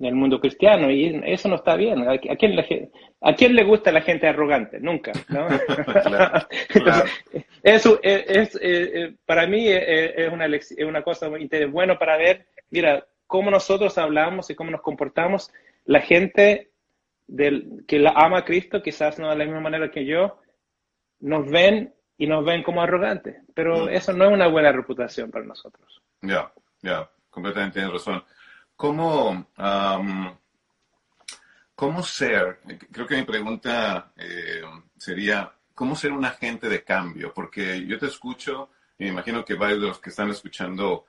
[0.00, 2.08] en el mundo cristiano y eso no está bien.
[2.08, 4.80] ¿A, quién, le, ¿a quién le gusta la gente arrogante?
[4.80, 5.46] Nunca, ¿no?
[7.62, 13.06] Eso es, es, para mí es, una, es una cosa muy buena para ver, mira,
[13.26, 15.52] cómo nosotros hablamos y cómo nos comportamos.
[15.84, 16.70] La gente
[17.26, 20.40] del, que la ama a Cristo, quizás no de la misma manera que yo,
[21.20, 23.88] nos ven y nos ven como arrogantes, pero mm.
[23.90, 26.00] eso no es una buena reputación para nosotros.
[26.22, 28.24] Ya, ya, completamente tienes razón.
[28.80, 29.46] ¿Cómo,
[31.74, 32.60] ¿Cómo ser?
[32.90, 34.62] Creo que mi pregunta eh,
[34.96, 37.30] sería, ¿cómo ser un agente de cambio?
[37.34, 41.04] Porque yo te escucho y me imagino que varios de los que están escuchando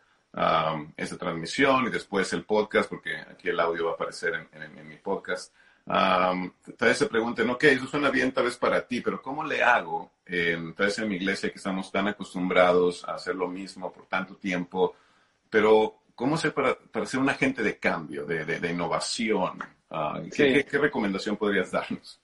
[0.98, 4.98] esta transmisión y después el podcast, porque aquí el audio va a aparecer en mi
[4.98, 5.54] podcast,
[5.86, 9.64] tal vez se pregunten, ok, eso suena bien tal vez para ti, pero ¿cómo le
[9.64, 10.12] hago?
[10.26, 14.36] tal vez en mi iglesia que estamos tan acostumbrados a hacer lo mismo por tanto
[14.36, 14.94] tiempo,
[15.50, 19.58] pero ¿cómo ser para, para ser un agente de cambio, de, de, innovación?
[19.90, 22.22] Ah, ¿qué, recomendación podrías darnos?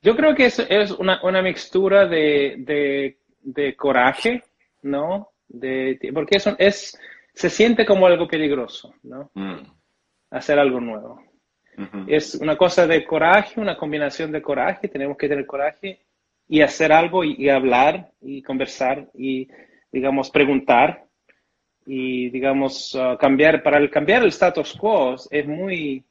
[0.00, 4.44] Yo creo que es, es una, una, mixtura de, de, coraje,
[4.82, 5.32] ¿no?
[5.48, 6.96] De, porque eso es,
[7.34, 9.28] se siente como algo peligroso, ¿no?
[9.34, 9.72] Mm.
[10.30, 11.20] Hacer algo nuevo.
[12.06, 16.00] Es una cosa de coraje, una combinación de coraje, tenemos que tener coraje
[16.48, 19.48] y hacer algo y, hablar y conversar y,
[19.90, 21.05] digamos, preguntar
[21.86, 26.04] y, digamos, uh, cambiar, para el, cambiar el status quo es muy,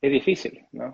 [0.00, 0.92] es difícil, ¿no?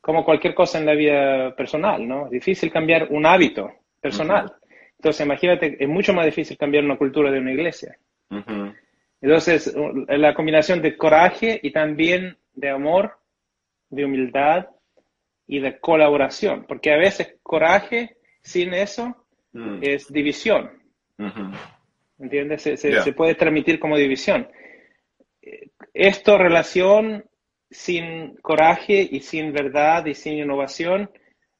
[0.00, 2.26] Como cualquier cosa en la vida personal, ¿no?
[2.26, 4.52] Es difícil cambiar un hábito personal.
[4.98, 7.96] Entonces, imagínate, es mucho más difícil cambiar una cultura de una iglesia.
[9.20, 9.74] Entonces,
[10.08, 13.18] la combinación de coraje y también de amor,
[13.90, 14.68] de humildad
[15.46, 19.14] y de colaboración, porque a veces coraje sin eso
[19.52, 19.78] mm.
[19.82, 20.70] es división.
[22.18, 22.62] ¿Entiendes?
[22.62, 24.48] Se, puede transmitir como división.
[25.92, 27.24] Esto, relación
[27.70, 31.10] sin coraje y sin verdad y sin innovación,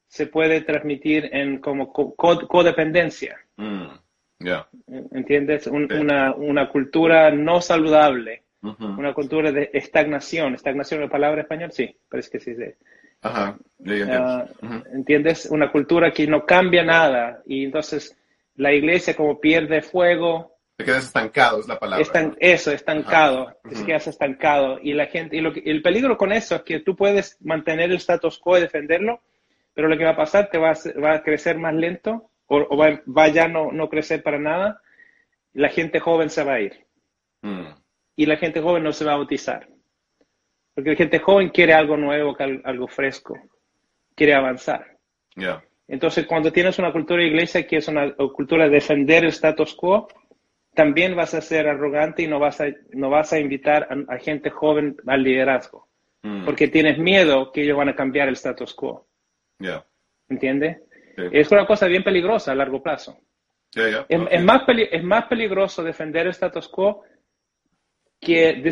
[0.07, 3.37] se puede transmitir en como codependencia.
[3.57, 3.87] Mm.
[5.11, 5.67] ¿Entiendes?
[5.67, 10.55] una, cultura no saludable, una cultura de estagnación.
[10.55, 11.71] ¿Estagnación es la palabra español?
[11.71, 12.55] Sí, parece que sí.
[13.21, 13.57] Ajá,
[14.11, 14.45] ah,
[14.93, 15.47] ¿Entiendes?
[15.49, 18.15] Una cultura que no cambia nada y entonces
[18.55, 20.57] la iglesia como pierde fuego.
[20.77, 22.05] Te quedas estancado, es la palabra.
[22.39, 24.79] Eso, estancado, te quedas estancado.
[24.81, 27.97] Y la gente, y lo el peligro con eso es que tú puedes mantener el
[27.97, 29.21] status quo y defenderlo,
[29.73, 32.77] pero lo que va a pasar te va a, va a crecer más lento o,
[32.77, 34.81] va, ya no, no crecer para nada,
[35.53, 36.85] la gente joven se va a ir.
[37.41, 37.67] Mm.
[38.17, 39.67] Y la gente joven no se va a bautizar.
[40.73, 43.37] Porque la gente joven quiere algo nuevo, algo fresco,
[44.15, 44.97] quiere avanzar.
[45.87, 49.75] Entonces, cuando tienes una cultura de iglesia que es una cultura de defender el status
[49.75, 50.07] quo,
[50.73, 54.49] también vas a ser arrogante y no vas a, no vas a invitar a, gente
[54.49, 55.87] joven al liderazgo.
[56.23, 56.45] Mm.
[56.45, 59.07] Porque tienes miedo que ellos van a cambiar el status quo.
[59.59, 59.85] Yeah.
[60.27, 60.81] ¿Entiendes?
[61.15, 63.17] Es una cosa bien peligrosa a largo plazo.
[63.73, 67.03] Es, más es más peligroso defender el status quo
[68.19, 68.63] que,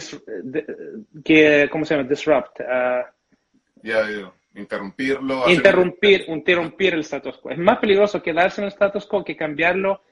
[1.24, 2.08] que ¿cómo se llama?
[2.08, 2.60] Disrupt.
[2.62, 5.50] Uh, interrumpirlo.
[5.50, 7.52] Interrumpir, interrumpir el status quo.
[7.52, 10.04] Es más peligroso quedarse en el status quo que cambiarlo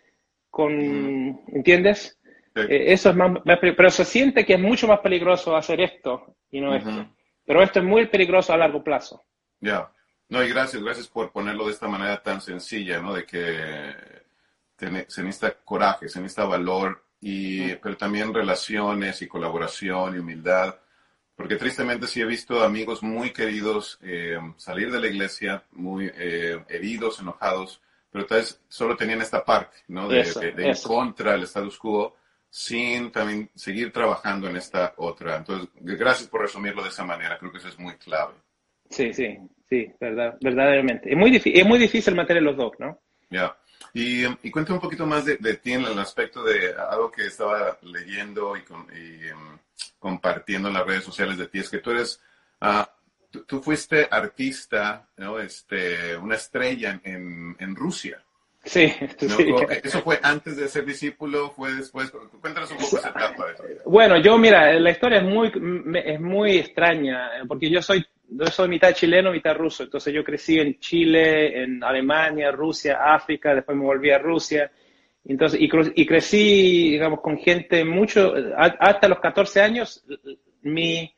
[0.49, 1.39] con, mm.
[1.53, 2.19] ¿entiendes?
[2.55, 6.59] Eh, eso es más, pero se siente que es mucho más peligroso hacer esto y
[6.59, 7.07] no esto.
[7.45, 9.23] Pero esto es muy peligroso a largo plazo.
[9.59, 9.89] Ya.
[10.29, 13.13] No, y gracias, gracias por ponerlo de esta manera tan sencilla, ¿no?
[13.13, 13.93] De que
[14.77, 14.89] se
[15.23, 20.75] necesita coraje, se necesita valor, y, pero también relaciones y colaboración y humildad.
[21.41, 26.63] Porque tristemente sí he visto amigos muy queridos eh, salir de la iglesia, muy eh,
[26.69, 30.07] heridos, enojados, pero tal vez solo tenían esta parte, ¿no?
[30.07, 32.15] De, de, contra el status quo,
[32.47, 35.37] sin también seguir trabajando en esta otra.
[35.37, 38.35] Entonces, gracias por resumirlo de esa manera, creo que eso es muy clave.
[38.89, 39.39] Sí, sí,
[39.71, 41.09] Sí, verdad, verdaderamente.
[41.09, 42.99] Es muy, es muy difícil mantener los dos, ¿no?
[43.29, 43.55] Ya.
[43.93, 47.77] Y, y cuéntame un poquito más de, ti en el aspecto de algo que estaba
[47.81, 48.61] leyendo y,
[49.27, 49.57] em,
[49.99, 52.21] compartiendo en las redes sociales de ti, es que tú eres,
[52.61, 55.39] uh, tú, fuiste artista, ¿no?
[55.39, 58.23] Este, una estrella en, en Rusia.
[58.63, 61.49] Sí, sí, ¿Eso fue antes de ser discípulo?
[61.49, 62.11] ¿Fue después?
[62.39, 63.47] Cuéntanos un poco esa etapa.
[63.85, 65.51] Bueno, yo, mira, la historia es muy,
[66.03, 69.83] es muy extraña, porque yo soy yo soy mitad chileno, mitad ruso.
[69.83, 74.71] Entonces yo crecí en Chile, en Alemania, Rusia, África, después me volví a Rusia.
[75.25, 80.03] Entonces, y, crecí, digamos, con gente mucho, hasta los 14 años,
[80.61, 81.13] mi,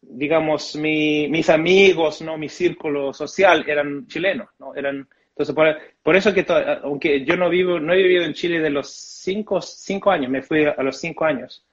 [0.00, 2.38] digamos, mi, mis amigos, ¿no?
[2.38, 4.74] Mi círculo social eran chilenos, ¿no?
[4.74, 6.44] Eran, entonces, por, por eso que,
[6.82, 10.42] aunque yo no vivo, no he vivido en Chile de los 5 cinco, años, me
[10.42, 11.64] fui a los 5 años.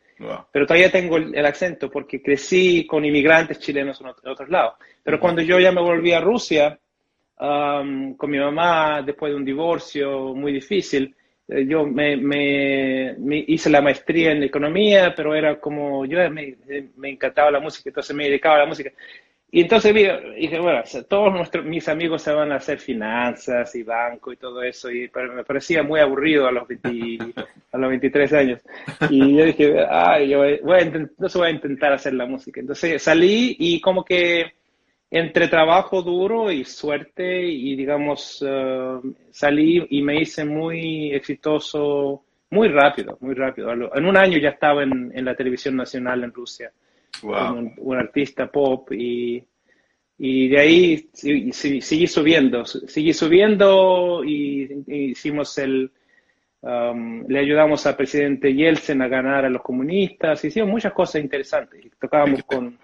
[0.52, 4.74] Pero todavía tengo el, acento porque crecí con inmigrantes chilenos en, otros lados.
[5.02, 6.78] Pero cuando yo ya me volví a Rusia,
[7.40, 11.16] um, con mi mamá, después de un divorcio muy difícil,
[11.48, 13.16] eh, yo me, me,
[13.48, 16.58] hice la maestría en economía, pero era como, yo me,
[16.98, 18.92] me encantaba la música, entonces me dedicaba a la música.
[19.52, 24.32] Y entonces dije, bueno, todos nuestros, mis amigos se van a hacer finanzas y banco
[24.32, 26.68] y todo eso, y pero me parecía muy aburrido a los,
[27.72, 28.62] a los 23 años.
[29.10, 32.60] Y yo dije, ay, yo voy, a entonces voy a intentar hacer la música.
[32.60, 34.54] Entonces salí y como que
[35.10, 39.00] entre trabajo duro y suerte y digamos, eh,
[39.32, 43.72] salí y me hice muy exitoso muy rápido, muy rápido.
[43.72, 46.72] En un año ya estaba en, en la televisión nacional en Rusia
[47.24, 49.44] un, artista pop y,
[50.18, 55.92] y de ahí seguí subiendo, seguí subiendo y, hicimos el,
[56.62, 61.92] um, le ayudamos al presidente Yeltsin a ganar a los comunistas, hicimos muchas cosas interesantes,
[62.00, 62.78] tocábamos con...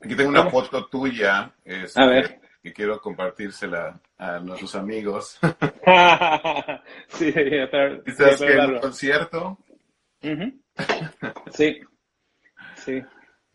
[0.00, 2.40] Aquí tengo una foto tuya, este, a ver.
[2.62, 5.38] que quiero compartírsela a nuestros amigos.
[7.08, 9.58] sí, pero, ¿Estás en un concierto?
[11.52, 11.80] Sí,
[12.76, 13.02] sí.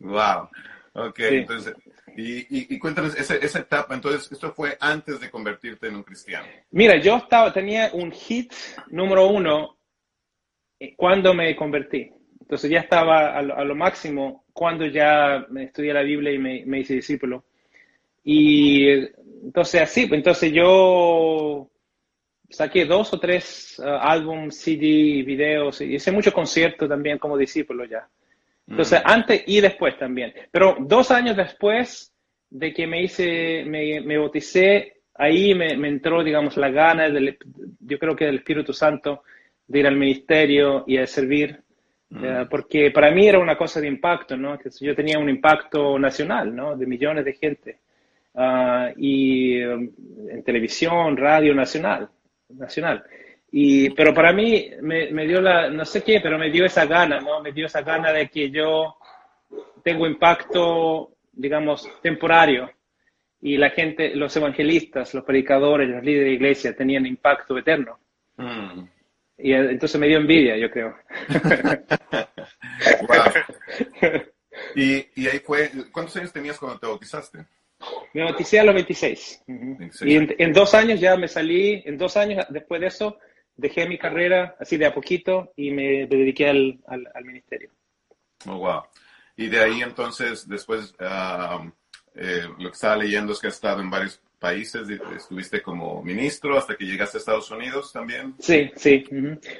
[0.04, 0.48] Wow.
[0.96, 1.74] Ok, entonces,
[2.16, 6.46] y, y, cuéntanos esa, esa, etapa, entonces, esto fue antes de convertirte en un cristiano.
[6.70, 8.52] Mira, yo estaba, tenía un hit
[8.90, 9.76] número uno
[10.78, 12.12] eh, cuando me convertí.
[12.40, 16.94] Entonces ya estaba a lo, máximo cuando ya estudié la Biblia y me, me hice
[16.94, 17.44] discípulo.
[18.22, 18.88] Y
[19.44, 21.68] entonces así, pues, entonces yo
[22.48, 27.84] saqué dos o tres uh, álbumes, CD, videos, y hice mucho concierto también como discípulo
[27.84, 28.08] ya.
[28.66, 29.10] Entonces, mm.
[29.10, 30.32] antes y después también.
[30.50, 32.12] Pero dos años después
[32.50, 37.36] de que me hice, me, me bauticé, ahí me, me, entró, digamos, la gana, del,
[37.80, 39.22] yo creo que del Espíritu Santo,
[39.66, 41.60] de ir al ministerio y a servir.
[42.10, 42.24] Mm.
[42.24, 44.58] Eh, porque para mí era una cosa de impacto, ¿no?
[44.58, 46.76] Que yo tenía un impacto nacional, ¿no?
[46.76, 47.78] De millones de gente.
[48.34, 49.88] Uh, y um,
[50.28, 52.08] en televisión, radio nacional,
[52.48, 53.04] nacional.
[53.56, 56.86] Y, pero para mí me, me, dio la, no sé qué, pero me dio esa
[56.86, 57.40] gana, ¿no?
[57.40, 58.96] Me dio esa gana de que yo
[59.84, 62.68] tengo impacto, digamos, temporario.
[63.40, 67.96] Y la gente, los evangelistas, los predicadores, los líderes de iglesia tenían impacto eterno.
[68.38, 68.88] Mm.
[69.38, 70.96] Y eh, entonces me dio envidia, yo creo.
[74.74, 77.46] ¿Y, ¿Y, ahí fue, ¿cuántos años tenías cuando te bautizaste?
[78.14, 79.44] Me bauticé a los 26.
[80.00, 83.16] Y en, dos años ya me salí, en dos años después de eso,
[83.56, 87.70] dejé mi carrera así de a poquito y me dediqué al, al, ministerio.
[88.46, 88.82] Oh, wow.
[89.36, 91.64] Y de ahí entonces, después, ah,
[92.14, 94.86] eh, lo que estaba leyendo es que has estado en varios países,
[95.16, 98.34] estuviste como ministro hasta que llegaste a Estados Unidos también.
[98.38, 99.02] Sí, sí.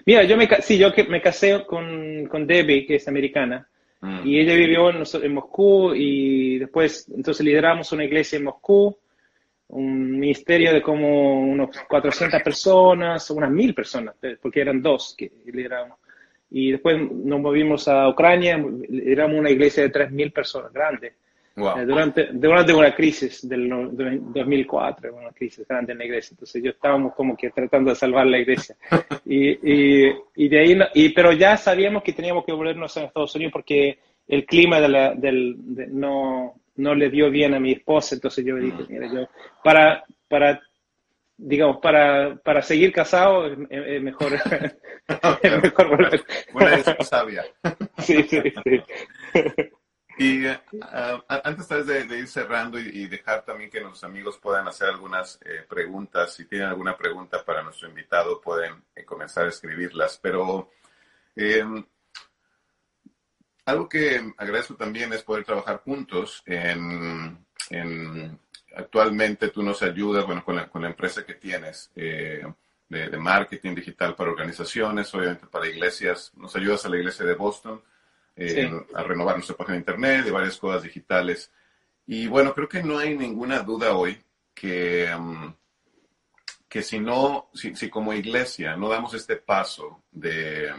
[0.04, 3.66] Mira, yo me, sí, yo me casé con, con Debbie, que es americana.
[4.02, 4.26] Mm.
[4.26, 8.98] Y ella vivió en, Moscú y después, entonces lideramos una iglesia en Moscú,
[9.68, 15.98] un ministerio de como unos 400 personas, unas mil personas, porque eran dos que lideramos.
[16.50, 21.14] Y después nos movimos a Ucrania, lideramos una iglesia de 3.000 personas, grande.
[21.56, 26.30] Eh, durante, durante una crisis del, 2004, una crisis grande en la iglesia.
[26.32, 28.76] Entonces yo estábamos como que tratando de salvar la iglesia.
[29.26, 33.34] Y, y, y de ahí, y, pero ya sabíamos que teníamos que volvernos a Estados
[33.34, 35.56] Unidos porque el clima de la, del,
[35.92, 38.14] no, no le dio bien a mi esposa.
[38.14, 38.86] Entonces yo dije, mm.
[38.88, 39.28] mira, yo,
[39.62, 40.60] para, para
[41.36, 43.58] digamos, para, para seguir casado es,
[44.02, 46.24] mejor, es mejor volver.
[46.52, 47.44] Buena sabia.
[47.98, 48.82] sí, sí, sí.
[50.16, 50.54] Y uh,
[51.28, 55.64] antes de, de, ir cerrando y, dejar también que nuestros amigos puedan hacer algunas eh,
[55.68, 60.20] preguntas, si tienen alguna pregunta para nuestro invitado pueden eh, comenzar a escribirlas.
[60.22, 60.70] Pero
[61.34, 61.84] em,
[63.64, 66.42] algo que agradezco también es poder trabajar juntos.
[66.46, 68.38] En, en,
[68.76, 71.90] actualmente tú nos ayudas, bueno, con la, con la empresa que tienes.
[71.94, 72.44] de,
[72.88, 77.82] de marketing digital para organizaciones, obviamente para iglesias, nos ayudas a la iglesia de Boston,
[78.94, 81.50] a renovar nuestra página de internet, de varias cosas digitales.
[82.06, 84.22] Y bueno, creo que no hay ninguna duda hoy
[84.54, 85.54] que, mm,
[86.68, 90.72] que si no, si, si, como iglesia no damos este paso de,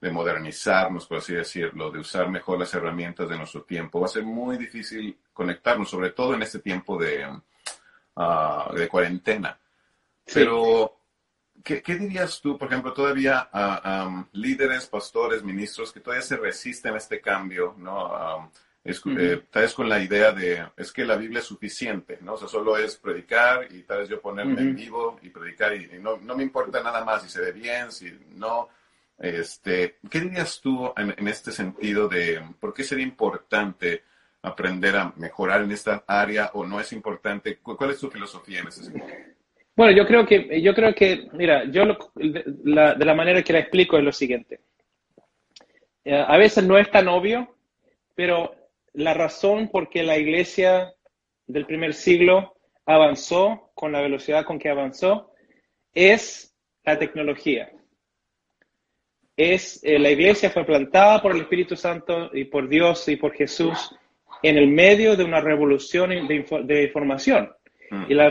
[0.00, 4.10] de, modernizarnos, por así decirlo, de usar mejor las herramientas de nuestro tiempo, va a
[4.10, 7.26] ser muy difícil conectarnos, sobre todo en este tiempo de,
[8.16, 9.58] uh, de cuarentena.
[10.32, 10.96] Pero
[11.62, 16.98] ¿Qué, dirías tú, por ejemplo, todavía a líderes, pastores, ministros que todavía se resisten a
[16.98, 18.50] este cambio, ¿no?
[18.82, 22.34] es, eh, tal vez con la idea de, es que la Biblia es suficiente, ¿no?
[22.34, 25.98] O sea, solo es predicar y tal vez yo ponerme en vivo y predicar y,
[26.00, 28.68] no, no, me importa nada más si se ve bien, si no.
[29.20, 34.02] Este, ¿Qué dirías tú en, este sentido de por qué sería importante
[34.40, 37.58] aprender a mejorar en esta área o no es importante?
[37.58, 39.06] ¿Cuál es tu filosofía en ese sentido?
[39.76, 43.98] Bueno, yo creo que, yo creo que mira, yo de, la, manera que la explico
[43.98, 44.60] es lo siguiente.
[46.02, 47.54] Eh, a veces no es tan obvio,
[48.14, 48.54] pero
[48.94, 50.94] la razón por qué la iglesia
[51.46, 52.54] del primer siglo
[52.86, 55.32] avanzó con la velocidad con que avanzó
[55.92, 56.54] es
[56.84, 57.70] la tecnología.
[59.42, 63.32] Es, eh, la iglesia fue plantada por el Espíritu Santo y por Dios y por
[63.32, 63.90] Jesús
[64.42, 67.50] en el medio de una revolución de, de información.
[67.90, 68.04] Mm.
[68.10, 68.28] Y, la,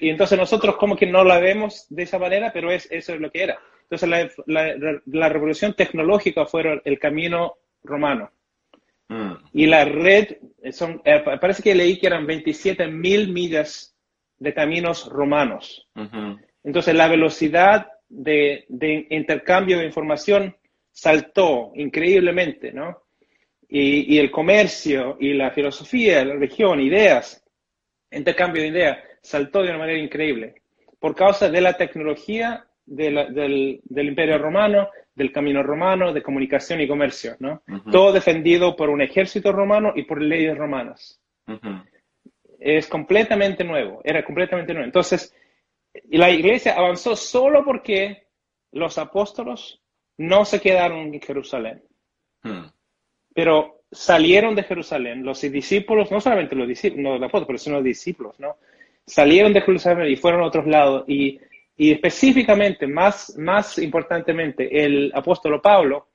[0.00, 3.20] y entonces nosotros como que no la vemos de esa manera, pero es, eso es
[3.22, 3.58] lo que era.
[3.84, 4.06] Entonces
[4.46, 8.30] la, la, revolución tecnológica fue el camino romano.
[9.08, 9.32] Mm.
[9.54, 10.36] Y la red,
[10.72, 13.96] son, eh, parece que leí que eran 27 mil millas
[14.38, 15.88] de caminos romanos.
[16.62, 20.54] Entonces la velocidad de, de, intercambio de información
[20.90, 23.04] saltó increíblemente, ¿no?
[23.68, 27.42] Y, y, el comercio y la filosofía, la religión, ideas,
[28.10, 30.60] intercambio de ideas, saltó de una manera increíble
[31.00, 37.36] por causa de la tecnología del, imperio romano, del camino romano, de comunicación y comercio,
[37.40, 37.62] ¿no?
[37.90, 41.20] Todo defendido por un ejército romano y por leyes romanas.
[42.58, 44.86] Es completamente nuevo, era completamente nuevo.
[44.86, 45.34] Entonces,
[46.10, 48.28] la iglesia avanzó solo porque
[48.72, 49.82] los apóstolos
[50.18, 51.82] no se quedaron en Jerusalén.
[52.42, 52.66] Hmm.
[53.34, 57.84] Pero salieron de Jerusalén, los discípulos, no solamente los discípulos, no los apóstoles, sino los
[57.84, 58.56] discípulos, ¿no?
[59.06, 61.04] Salieron de Jerusalén y fueron a otros lados.
[61.08, 61.40] Y,
[61.76, 66.10] y específicamente, más, más importantemente, el apóstol Pablo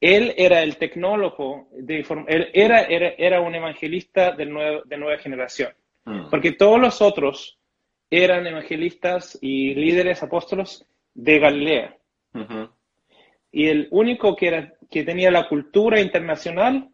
[0.00, 5.18] él era el tecnólogo, de él era, era, era un evangelista de, nuevo, de nueva
[5.18, 5.72] generación,
[6.06, 6.30] mm.
[6.30, 7.58] porque todos los otros
[8.10, 11.96] eran evangelistas y líderes apóstolos de Galilea.
[13.52, 16.88] Y el único que, era, que tenía la cultura internacional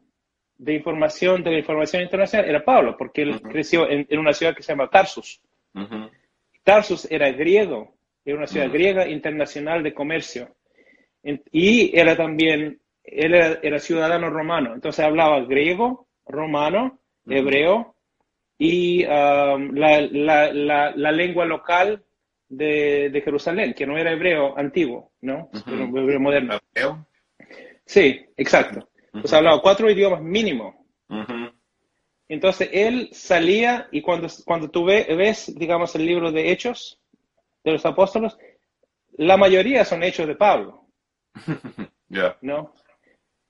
[0.59, 4.63] de información, de la información internacional, era Pablo, porque él creció en, una ciudad que
[4.63, 5.41] se llama Tarsus.
[6.63, 10.55] Tarsus era griego, era una ciudad griega internacional de comercio.
[11.53, 17.96] Y era también, él era, ciudadano romano, entonces hablaba griego, romano, hebreo
[18.59, 20.53] y um, la, la,
[20.95, 22.03] la, lengua local
[22.49, 25.51] de, de, Jerusalén, que no era hebreo antiguo, ¿no?
[25.67, 26.59] hebreo moderno.
[27.85, 28.89] Sí, exacto.
[29.07, 30.87] Entonces hablaba cuatro idiomas mínimo.
[32.29, 37.01] Entonces él salía y cuando, cuando tú ves, digamos, el libro de Hechos
[37.63, 38.37] de los Apóstoles,
[39.19, 40.87] la mayoría son hechos de Pablo.
[42.41, 42.75] ¿No?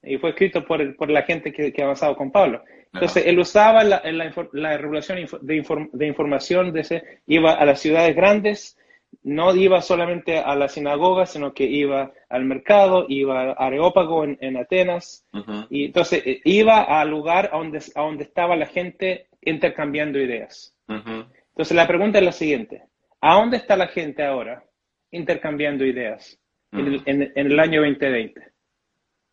[0.03, 2.63] Y fue escrito por, por la gente que, que, ha avanzado con Pablo.
[2.97, 7.81] Entonces, él usaba la, la, la revelación de, de, información, de ese, iba a las
[7.81, 8.77] ciudades grandes,
[9.23, 14.57] no iba solamente a la sinagoga, sino que iba al mercado, iba a Areópago en,
[14.57, 15.27] Atenas,
[15.71, 20.75] y entonces eh, iba al lugar a donde, a donde estaba la gente intercambiando ideas.
[20.89, 22.85] Entonces la pregunta es la siguiente,
[23.21, 24.65] ¿a dónde está la gente ahora
[25.11, 26.39] intercambiando ideas
[26.73, 28.53] en, el, año 2020?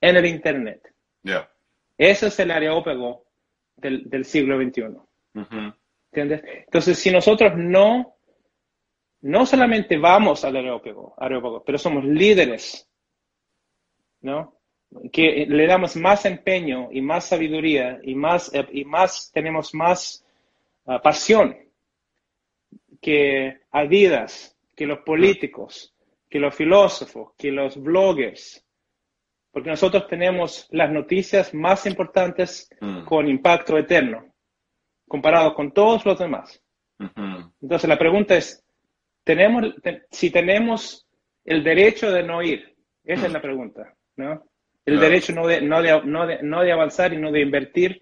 [0.02, 0.82] En el Internet.
[1.98, 3.26] Ese es el Areópago
[3.76, 4.84] del, del siglo XXI.
[6.12, 6.44] ¿Entiendes?
[6.66, 8.14] Entonces, si nosotros no
[9.24, 12.90] no solamente vamos al aerópago, pero somos líderes,
[14.22, 14.60] ¿no?
[15.12, 20.26] Que le damos más empeño y más sabiduría y más, y más tenemos más
[20.86, 21.58] ah, pasión
[23.02, 25.96] que Adidas, que los políticos,
[26.30, 28.63] que los filósofos, que los bloggers,
[29.54, 33.06] porque nosotros tenemos las noticias más importantes mm.
[33.06, 34.34] con impacto eterno,
[35.08, 36.60] comparado con todos los demás.
[37.62, 38.66] Entonces la pregunta es,
[39.24, 39.76] tenemos,
[40.10, 41.08] si tenemos
[41.46, 44.44] el derecho de no ir, esa es la pregunta, ¿no?
[44.86, 48.02] El derecho no de, no, de, no, de, no de avanzar y no de invertir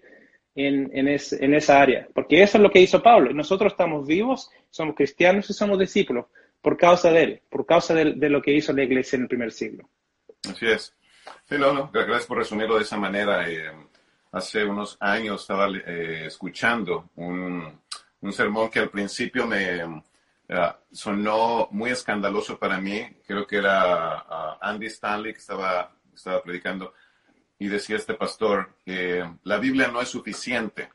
[0.54, 3.32] en, en, en, esa área, porque eso es lo que hizo Pablo.
[3.32, 6.26] Nosotros estamos vivos, somos cristianos y somos discípulos
[6.62, 9.28] por causa de él, por causa de, de lo que hizo la iglesia en el
[9.28, 9.88] primer siglo.
[10.48, 10.94] Así es.
[11.48, 13.48] Sí, no, no, gracias por resumirlo de esa manera.
[13.48, 13.70] Eh,
[14.32, 17.80] hace unos años estaba eh, escuchando un,
[18.20, 20.02] un sermón que al principio me,
[20.90, 23.04] sonó muy escandaloso para mí.
[23.26, 26.94] Creo que era uh, Andy Stanley que estaba, estaba predicando
[27.58, 30.90] y decía este pastor que la Biblia no es suficiente.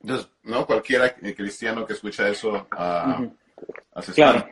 [0.00, 4.48] Entonces, no cualquiera cristiano que escucha eso uh, claro.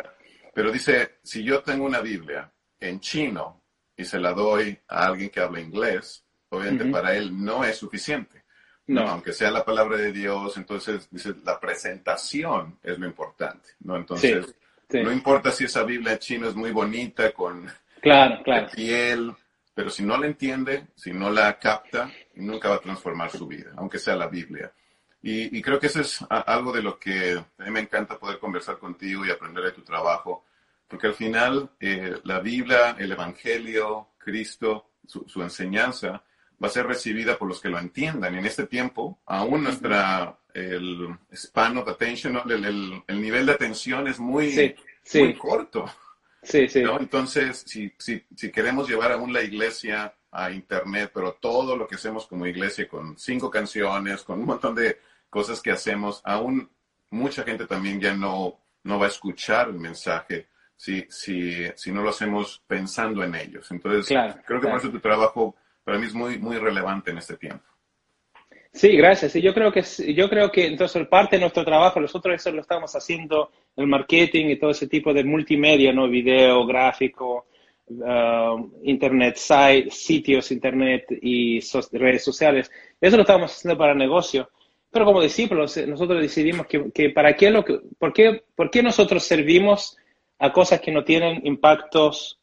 [0.55, 3.62] Pero dice, si yo tengo una Biblia en chino
[3.97, 8.43] y se la doy a alguien que habla inglés, obviamente para él no es suficiente.
[8.87, 9.09] No.
[9.09, 13.97] Aunque sea la palabra de Dios, entonces dice, la presentación es lo importante, ¿no?
[13.97, 14.55] Entonces,
[14.91, 17.71] no importa si esa Biblia china es muy bonita, con
[18.01, 18.69] claro, claro.
[18.75, 19.33] piel,
[19.75, 23.71] pero si no la entiende, si no la capta, nunca va a transformar su vida,
[23.77, 24.73] aunque sea la Biblia.
[25.25, 28.79] Y, creo que eso es algo de lo que a mí me encanta poder conversar
[28.79, 30.45] contigo y aprender de tu trabajo,
[30.93, 36.23] porque al final eh, la Biblia, el Evangelio, Cristo, su enseñanza,
[36.63, 38.35] va a ser recibida por los que lo entiendan.
[38.35, 44.21] En este tiempo, aún nuestra, el span of attention, el, el, nivel de atención es
[44.21, 44.77] muy,
[45.15, 45.87] muy corto.
[46.43, 46.81] Sí, sí.
[46.81, 51.95] Entonces, si, si, si queremos llevar aún la iglesia a Internet, pero todo lo que
[51.95, 54.99] hacemos como iglesia, con cinco canciones, con un montón de
[55.31, 56.71] cosas que hacemos, aún
[57.09, 60.52] mucha gente también ya no, no va a escuchar el mensaje
[60.83, 63.71] si, si, si no lo hacemos pensando en ellos.
[63.71, 65.55] Entonces, creo que por eso tu trabajo
[65.85, 67.63] para mí es muy, muy relevante en este tiempo.
[68.73, 69.37] Sí, gracias.
[69.37, 72.63] Y yo creo que yo creo que entonces parte de nuestro trabajo, nosotros eso lo
[72.63, 77.47] estamos haciendo el marketing y todo ese tipo de multimedia, no video, gráfico,
[77.87, 79.37] uh, internet,
[79.89, 81.61] sitios internet y
[81.93, 82.73] redes sociales.
[83.01, 84.51] Eso lo estamos haciendo para negocio.
[84.91, 88.83] Pero como discípulos, eh, nosotros decidimos que, para qué lo que, por qué, por qué
[88.83, 89.97] nosotros servimos
[90.39, 92.41] a cosas que no tienen impactos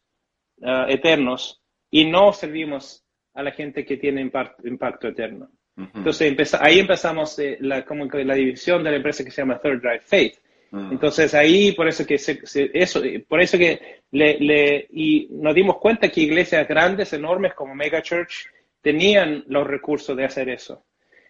[0.61, 1.61] uh, eternos
[1.91, 5.49] y no servimos a la gente que tiene impacto, eterno.
[5.95, 9.81] Entonces ahí empezamos eh, la, como la división de la empresa que se llama Third
[9.81, 10.35] Drive Faith.
[10.71, 16.21] Entonces ahí por eso que eso por eso que le, y nos dimos cuenta que
[16.21, 18.47] iglesias grandes, enormes como Mega Church
[18.81, 20.85] tenían los recursos de hacer eso.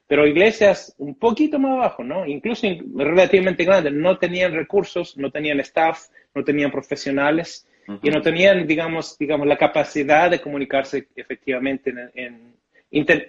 [0.07, 2.25] Pero iglesias un poquito más abajo, ¿no?
[2.25, 7.67] Incluso relativamente grandes, no tenían recursos, no tenían staff, no tenían profesionales
[8.03, 12.55] y no tenían, digamos, digamos, la capacidad de comunicarse efectivamente en,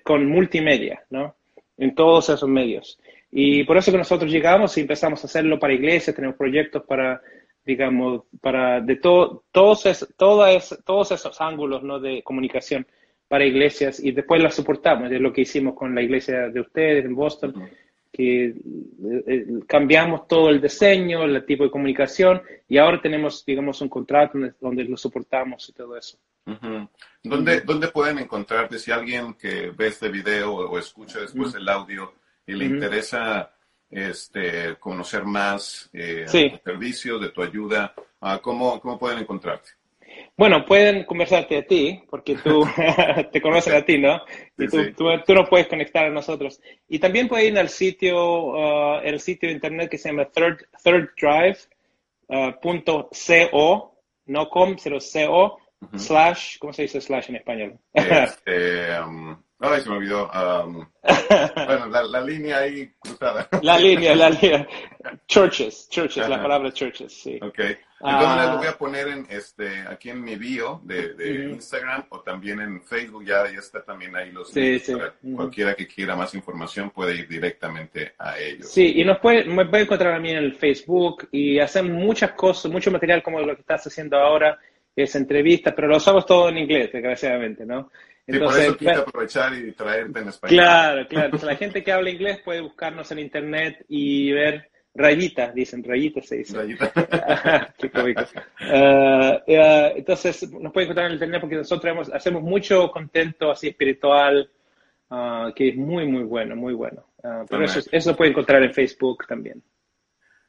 [0.03, 1.35] con multimedia, ¿no?
[1.79, 2.99] En todos esos medios.
[3.31, 7.23] Y por eso que nosotros llegamos y empezamos a hacerlo para iglesias, tenemos proyectos para,
[7.65, 11.99] digamos, para de todo, todos, todos esos ángulos, ¿no?
[11.99, 12.87] De comunicación
[13.29, 17.05] para iglesias y después las soportamos, es lo que hicimos con la iglesia de ustedes
[17.05, 17.71] en Boston
[18.29, 24.39] eh, cambiamos todo el diseño, el tipo de comunicación y ahora tenemos, digamos, un contrato
[24.61, 26.19] donde, lo soportamos y todo eso.
[27.23, 32.15] ¿Dónde, ¿Dónde, pueden encontrarte si alguien que ve este video o escucha después el audio
[32.47, 33.51] y le interesa
[33.91, 36.27] este, conocer más eh,
[36.65, 39.71] servicios, de tu ayuda, ah, ¿cómo, ¿cómo pueden encontrarte?
[40.37, 42.65] Bueno, pueden conversarte a ti, porque tú
[43.33, 44.23] te conocen a ti, ¿no?
[44.57, 46.61] Y tú, tú, no puedes conectar a nosotros.
[46.89, 50.65] Y también pueden ir al sitio, uh, el sitio de internet que se llama third,
[50.83, 53.91] thirddrive.co, uh,
[54.27, 55.59] no com, sino co,
[55.97, 57.79] slash, ¿cómo se dice slash en español?
[57.93, 60.31] Este, um, Ay, se me olvidó.
[60.31, 60.87] Um,
[61.67, 63.47] bueno, la, línea ahí cruzada.
[63.61, 64.67] La línea, la línea.
[65.29, 67.39] Churches, churches, la palabra churches, sí.
[67.43, 67.59] Ok.
[68.03, 72.61] Entonces lo voy a poner en, este, aquí en mi bio de, Instagram o también
[72.61, 73.25] en Facebook.
[73.27, 74.95] Ya, ya está también ahí los sí, sí.
[75.37, 78.71] Cualquiera que quiera más información puede ir directamente a ellos.
[78.71, 82.33] Sí, y nos puede, me puede encontrar a mí en el Facebook y hacemos muchas
[82.33, 84.59] cosas, mucho material como lo que estás haciendo ahora,
[84.97, 87.91] es entrevistas, pero lo usamos todo en inglés, desgraciadamente, ¿no?
[88.27, 90.57] Entonces, por eso quise aprovechar y traerte en español.
[90.57, 91.39] Claro, claro.
[91.43, 96.37] la gente que habla inglés puede buscarnos en internet y ver rayitas, dicen, rayitas se
[96.39, 96.57] dice.
[96.57, 96.93] Rayitas.
[97.79, 98.23] Qué cómico.
[98.61, 99.41] Uh,
[99.97, 104.51] entonces, nos pueden encontrar en internet porque nosotros hacemos mucho contento así espiritual,
[105.11, 107.05] uh, que es muy, muy bueno, muy bueno.
[107.49, 109.63] pero eso, eso lo puede encontrar en Facebook también.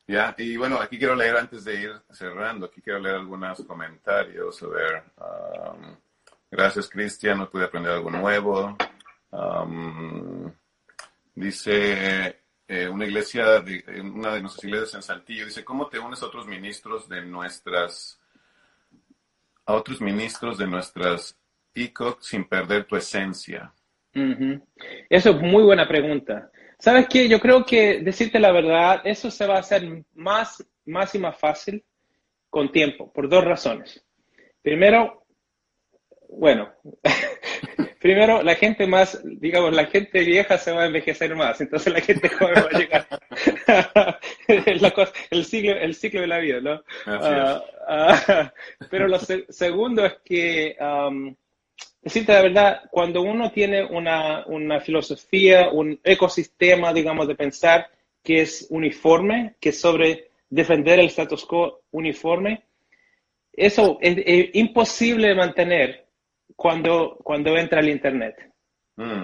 [0.08, 4.62] Ya, y bueno, aquí quiero leer antes de ir cerrando, aquí quiero leer algunos comentarios,
[4.62, 5.04] a ver.
[5.18, 5.96] Um,
[6.52, 7.38] Gracias, Cristian.
[7.38, 8.78] No pude aprender algo nuevo.
[11.34, 16.22] dice eh, una iglesia, de, una de nuestras iglesias en Saltillo, dice, ¿cómo te unes
[16.22, 18.20] a otros ministros de nuestras,
[19.66, 21.38] a otros ministros de nuestras
[21.74, 23.74] ICOC sin perder tu esencia?
[24.14, 26.52] Eso es muy buena pregunta.
[26.78, 27.30] ¿Sabes qué?
[27.30, 31.38] Yo creo que decirte la verdad, eso se va a hacer más, más y más
[31.38, 31.84] fácil
[32.50, 34.04] con tiempo, por dos razones.
[34.62, 35.21] Primero,
[36.32, 36.70] bueno,
[38.00, 42.02] primero la gente más, digamos, la gente vieja se va a envejecer más, entonces la
[42.02, 44.20] gente joven va a llegar.
[45.30, 46.84] el, ciclo, el ciclo de la vida, ¿no?
[47.06, 48.54] Ah, ah,
[48.90, 50.76] pero lo segundo es que,
[52.02, 57.88] decirte la verdad, cuando uno tiene una, una filosofía, un ecosistema, digamos, de pensar
[58.24, 62.64] que es uniforme, que es sobre defender el status quo uniforme,
[63.54, 66.11] eso es imposible de mantener
[66.62, 68.36] cuando, cuando entra el Internet.
[68.96, 69.24] Mm.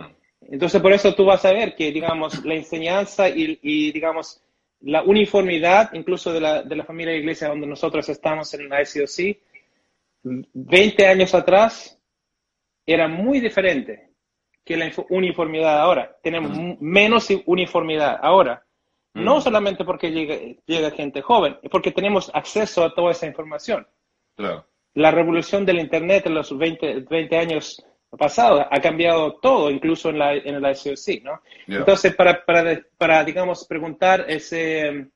[0.49, 4.41] Entonces, por eso tú vas a ver que, digamos, la enseñanza y, digamos,
[4.81, 8.83] la uniformidad, incluso de la, de la familia de iglesia donde nosotros estamos en la
[8.83, 9.37] SOC,
[10.23, 12.01] 20 años atrás
[12.87, 14.09] era muy diferente
[14.65, 16.17] que la uniformidad ahora.
[16.23, 16.77] Tenemos mm.
[16.79, 18.65] menos uniformidad ahora.
[19.13, 19.41] No mm.
[19.41, 23.85] solamente porque llega, llega gente joven, es porque tenemos acceso a toda esa información.
[24.35, 24.65] Claro
[24.97, 27.85] la revolución del Internet en los 20, 20 años
[28.17, 31.39] pasados ha cambiado todo, incluso en la, en la SOC, ¿no?
[31.67, 35.09] Entonces, para, para, para, digamos, preguntar ese...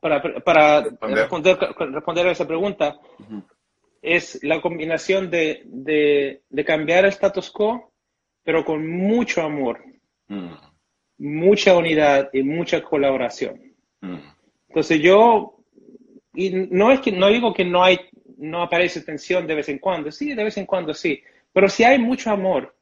[0.00, 2.96] Para, para responder, responder, a esa pregunta,
[4.02, 7.92] es la combinación de, de, de, cambiar el status quo,
[8.44, 9.82] pero con mucho amor,
[10.28, 10.52] mm.
[11.18, 13.74] mucha unidad y mucha colaboración.
[14.00, 14.18] Mm.
[14.68, 15.55] Entonces yo
[16.36, 17.98] y no es que no digo que no hay
[18.36, 21.22] no aparece tensión de vez en cuando, sí, de vez en cuando sí,
[21.52, 22.76] pero si hay mucho amor,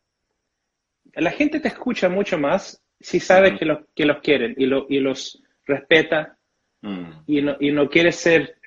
[1.15, 4.87] la gente te escucha mucho más si sabe que, lo, que los quieren y, lo,
[4.89, 6.37] y los respeta
[6.81, 7.11] mm.
[7.27, 8.59] y, no, y no quiere ser,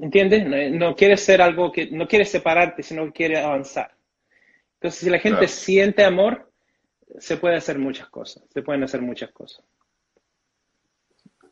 [0.00, 0.72] ¿entiendes?
[0.72, 3.94] No, quiere ser algo que, no quiere separarte, sino quiere avanzar.
[4.74, 6.50] Entonces, si la gente siente amor,
[7.18, 9.64] se puede hacer muchas cosas, se pueden hacer muchas cosas.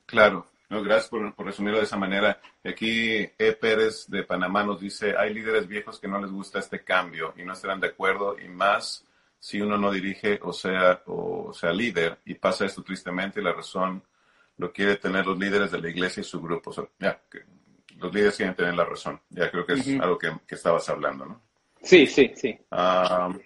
[0.06, 2.40] Claro, no, gracias por, resumirlo de esa manera.
[2.62, 3.52] Aquí E.
[3.52, 7.42] Pérez de Panamá nos dice, hay líderes viejos que no les gusta este cambio y
[7.42, 9.04] no estarán de acuerdo y más
[9.40, 13.52] si uno no dirige o sea, o sea líder y pasa esto tristemente y la
[13.52, 14.02] razón
[14.58, 16.72] lo quiere tener los líderes de la iglesia y su grupo.
[16.98, 17.18] ya,
[17.98, 19.20] los líderes quieren tener la razón.
[19.30, 21.40] Ya creo que es algo que, estabas hablando, ¿no?
[21.80, 22.58] Sí, sí, sí.
[22.72, 23.38] Um,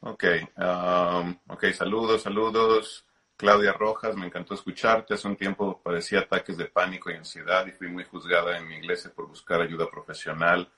[0.00, 0.24] ok,
[0.56, 3.07] um, ok, saludos, saludos.
[3.38, 5.14] Claudia Rojas, me encantó escucharte.
[5.14, 8.74] Hace un tiempo padecía ataques de pánico y ansiedad y fui muy juzgada en mi
[8.78, 10.68] iglesia por buscar ayuda profesional.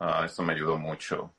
[0.00, 1.32] Ah, esto me ayudó mucho.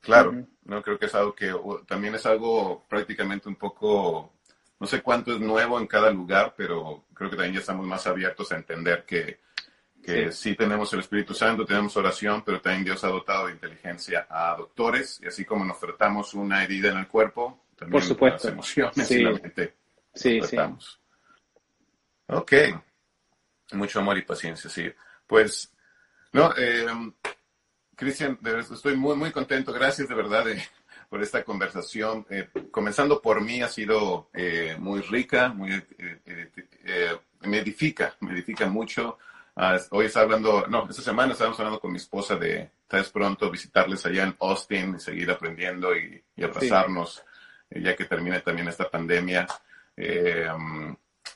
[0.00, 0.34] Claro,
[0.64, 1.54] no creo que es algo que
[1.86, 4.32] también es algo prácticamente un poco,
[4.80, 8.06] no sé cuánto es nuevo en cada lugar, pero creo que también ya estamos más
[8.06, 9.40] abiertos a entender que,
[10.02, 10.56] que sí.
[10.56, 15.20] tenemos el Espíritu Santo, tenemos oración, pero también Dios ha dotado de inteligencia a doctores
[15.22, 18.48] y así como nos tratamos una herida en el cuerpo, también Por supuesto.
[18.48, 19.20] las emociones Sí.
[19.20, 19.74] y la mente
[20.14, 20.56] Sí, sí.
[22.28, 22.52] Ok,
[23.72, 24.90] mucho amor y paciencia, sí.
[25.26, 25.72] Pues,
[26.32, 26.86] no, eh,
[27.96, 28.38] Cristian,
[28.70, 29.72] estoy muy, muy contento.
[29.72, 30.62] Gracias de verdad de-
[31.08, 32.26] por esta conversación.
[32.30, 36.50] Eh, comenzando por mí, ha sido eh, muy rica, muy, eh, eh,
[36.84, 39.18] eh, me edifica, me edifica mucho.
[39.54, 43.50] Ah, hoy está hablando, no, esta semana estábamos hablando con mi esposa de tal pronto
[43.50, 47.22] visitarles allá en Austin y seguir aprendiendo y, y abrazarnos,
[47.68, 49.46] eh, ya que termine también esta pandemia.
[49.96, 50.48] Eh,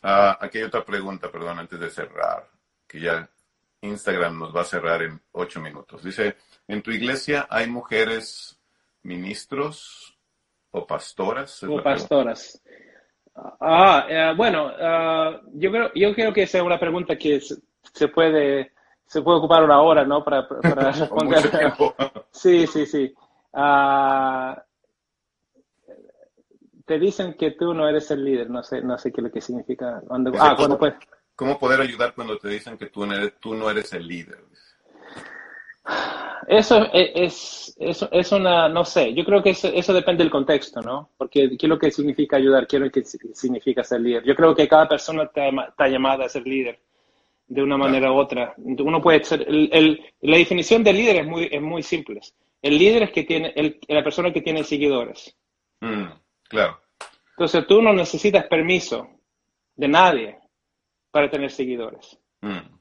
[0.03, 2.49] ah, aquí hay otra pregunta, perdón, antes de cerrar,
[2.87, 3.29] que ya
[3.81, 6.03] Instagram nos va a cerrar en ocho minutos.
[6.03, 6.37] Dice,
[6.67, 8.59] ¿en tu iglesia hay mujeres
[9.03, 10.19] ministros
[10.71, 11.63] o pastoras?
[11.65, 12.63] O pastoras.
[13.61, 17.57] Ah, eh, bueno, ah, yo creo, yo creo que esa es una pregunta que se,
[17.93, 18.73] se puede,
[19.05, 20.25] se puede ocupar una hora, ¿no?
[20.25, 21.43] Para, para responder.
[22.31, 23.15] Sí, sí, sí.
[23.53, 24.63] Ah,
[26.87, 29.33] te dicen que tú no eres el líder, no sé, no sé qué es lo
[29.33, 30.01] que significa.
[30.07, 30.97] Cuando, ah, ¿cómo- cuando
[31.35, 34.39] ¿Cómo poder ayudar cuando te dicen que tú no eres, tú no eres el líder?
[36.49, 40.31] Eso es, es, eso es una, no sé, yo creo que eso, eso depende del
[40.31, 41.11] contexto, ¿no?
[41.17, 44.25] Porque qué es lo que significa ayudar, qué es lo que si- significa ser líder.
[44.25, 46.79] Yo creo que cada persona está, llama- está llamada a ser líder
[47.49, 48.55] de una manera u otra.
[48.59, 52.21] Uno puede ser, el, el- la definición de líder es muy, es muy simple.
[52.63, 55.37] El líder es que tiene, el, la persona que tiene seguidores.
[55.81, 56.07] Mm,
[56.49, 56.81] claro.
[57.31, 59.09] Entonces tú no necesitas permiso
[59.77, 60.39] de nadie
[61.11, 62.19] para tener seguidores.
[62.41, 62.77] Mm,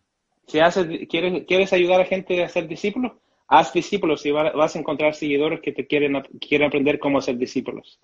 [0.48, 3.14] Si haces, quieres, quieres ayudar a gente a ser discípulos,
[3.48, 7.38] haz discípulos y va- vas a encontrar seguidores que te quieren, quieren aprender cómo ser
[7.38, 8.00] discípulos.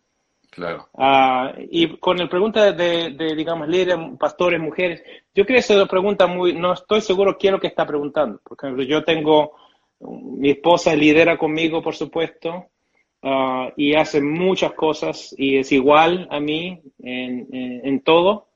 [0.49, 0.89] claro.
[0.95, 5.01] Ah, y con la pregunta de, de, digamos, líderes, pastores, mujeres,
[5.33, 7.85] yo creo que es una pregunta muy, no estoy seguro qué es lo que está
[7.87, 8.39] preguntando.
[8.43, 9.53] Por ejemplo, yo tengo,
[10.01, 12.65] mi esposa lidera conmigo, por supuesto,
[13.23, 18.47] ah, y hace muchas cosas y es igual a mí en, en, en todo,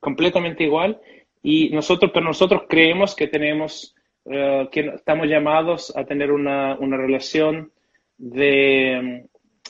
[0.00, 1.00] completamente igual.
[1.42, 3.94] Y nosotros, pero nosotros creemos que tenemos,
[4.26, 7.72] eh, que estamos llamados a tener una, una relación
[8.18, 9.24] de,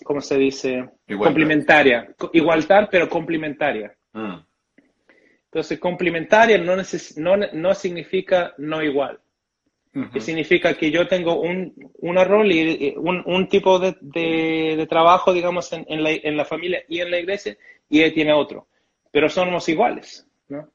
[0.05, 0.88] ¿cómo se dice?
[1.07, 1.24] Igualdad.
[1.30, 2.14] Complementaria.
[2.18, 3.94] Co- Igualdad, pero complementaria.
[4.12, 4.34] Mm,
[5.44, 9.20] Entonces, complementaria no, neces- no, no significa no igual.
[9.95, 10.11] Ujú.
[10.11, 14.86] Que significa que yo tengo un, una rol y un, un tipo de, de- de
[14.86, 17.57] trabajo, digamos, en, en la, en la familia y en la iglesia,
[17.88, 18.68] y él tiene otro.
[19.12, 20.68] Pero somos iguales, ¿no?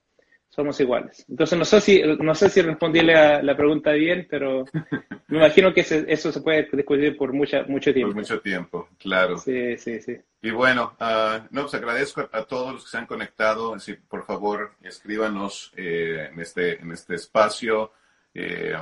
[0.50, 1.26] Somos iguales.
[1.30, 4.64] Entonces, no sé si, no sé si respondí la, la pregunta bien, pero
[5.28, 8.16] me imagino que se- eso se puede discutir por mucha, mucho Por tiempo.
[8.16, 9.38] mucho tiempo, claro.
[9.38, 10.16] Sí, sí, sí.
[10.42, 13.74] Y bueno, ah, no, pues agradezco a, todos los que se han conectado.
[13.76, 17.92] Así, por favor, escríbanos eh, en, este, en este espacio
[18.36, 18.74] eh,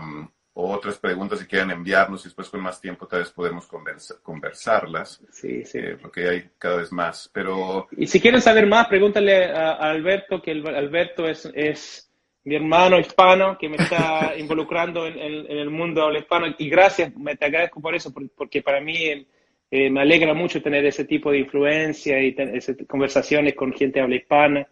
[0.56, 4.20] o otras preguntas si quieren enviarnos y después con más tiempo tal vez podemos conversa-
[4.22, 5.80] conversarlas, Sí, sí.
[5.80, 7.30] eh, porque hay cada vez más.
[7.34, 12.10] Pero Y si quieren saber más, pregúntale a, a Alberto, que el- Alberto es, es
[12.44, 16.48] mi hermano hispano que me está involucrando en, en- en el mundo habla hispano.
[16.58, 19.26] Y gracias, me te agradezco por eso, por- porque para mí
[19.72, 24.00] eh, me alegra mucho tener ese tipo de influencia y tener esas conversaciones con gente
[24.02, 24.68] habla hispana.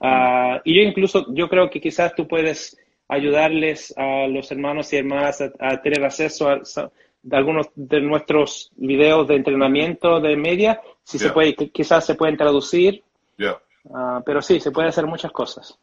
[0.00, 2.76] Ah, y yo incluso, yo creo que quizás tú puedes
[3.14, 6.90] ayudarles a los hermanos y hermanas a, a tener acceso a, a
[7.32, 11.34] algunos de nuestros videos de entrenamiento de media, si se Ya.
[11.34, 13.02] puede, quizás se pueden traducir,
[13.38, 13.58] ya,
[13.94, 15.78] ah, pero sí, se puede hacer muchas cosas.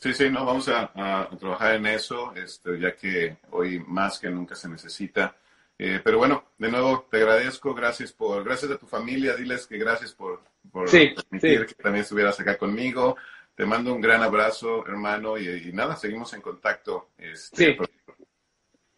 [0.00, 4.30] sí, sí, no, vamos a, a trabajar en eso, este, ya que hoy más que
[4.30, 5.34] nunca se necesita.
[5.78, 9.76] Eh, pero bueno, de nuevo te agradezco, gracias por, gracias a tu familia, diles que
[9.76, 10.40] gracias por,
[10.72, 11.74] por Sí, permitir sí.
[11.74, 13.16] que también estuvieras acá conmigo.
[13.56, 17.08] Te mando un gran abrazo, hermano, y, y nada, seguimos en contacto.
[17.18, 17.86] Este, Sí.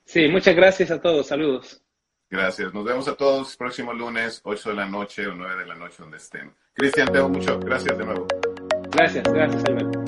[0.05, 1.83] Sí, muchas gracias a todos, saludos.
[2.31, 2.73] Gracias.
[2.75, 5.97] Nos vemos a todos próximo lunes, 8 de la noche o 9 de la noche,
[5.99, 6.55] donde estén.
[6.73, 7.59] Cristian, te mucho.
[7.61, 8.27] Gracias de nuevo.
[8.91, 10.08] Gracias, gracias, Alberto.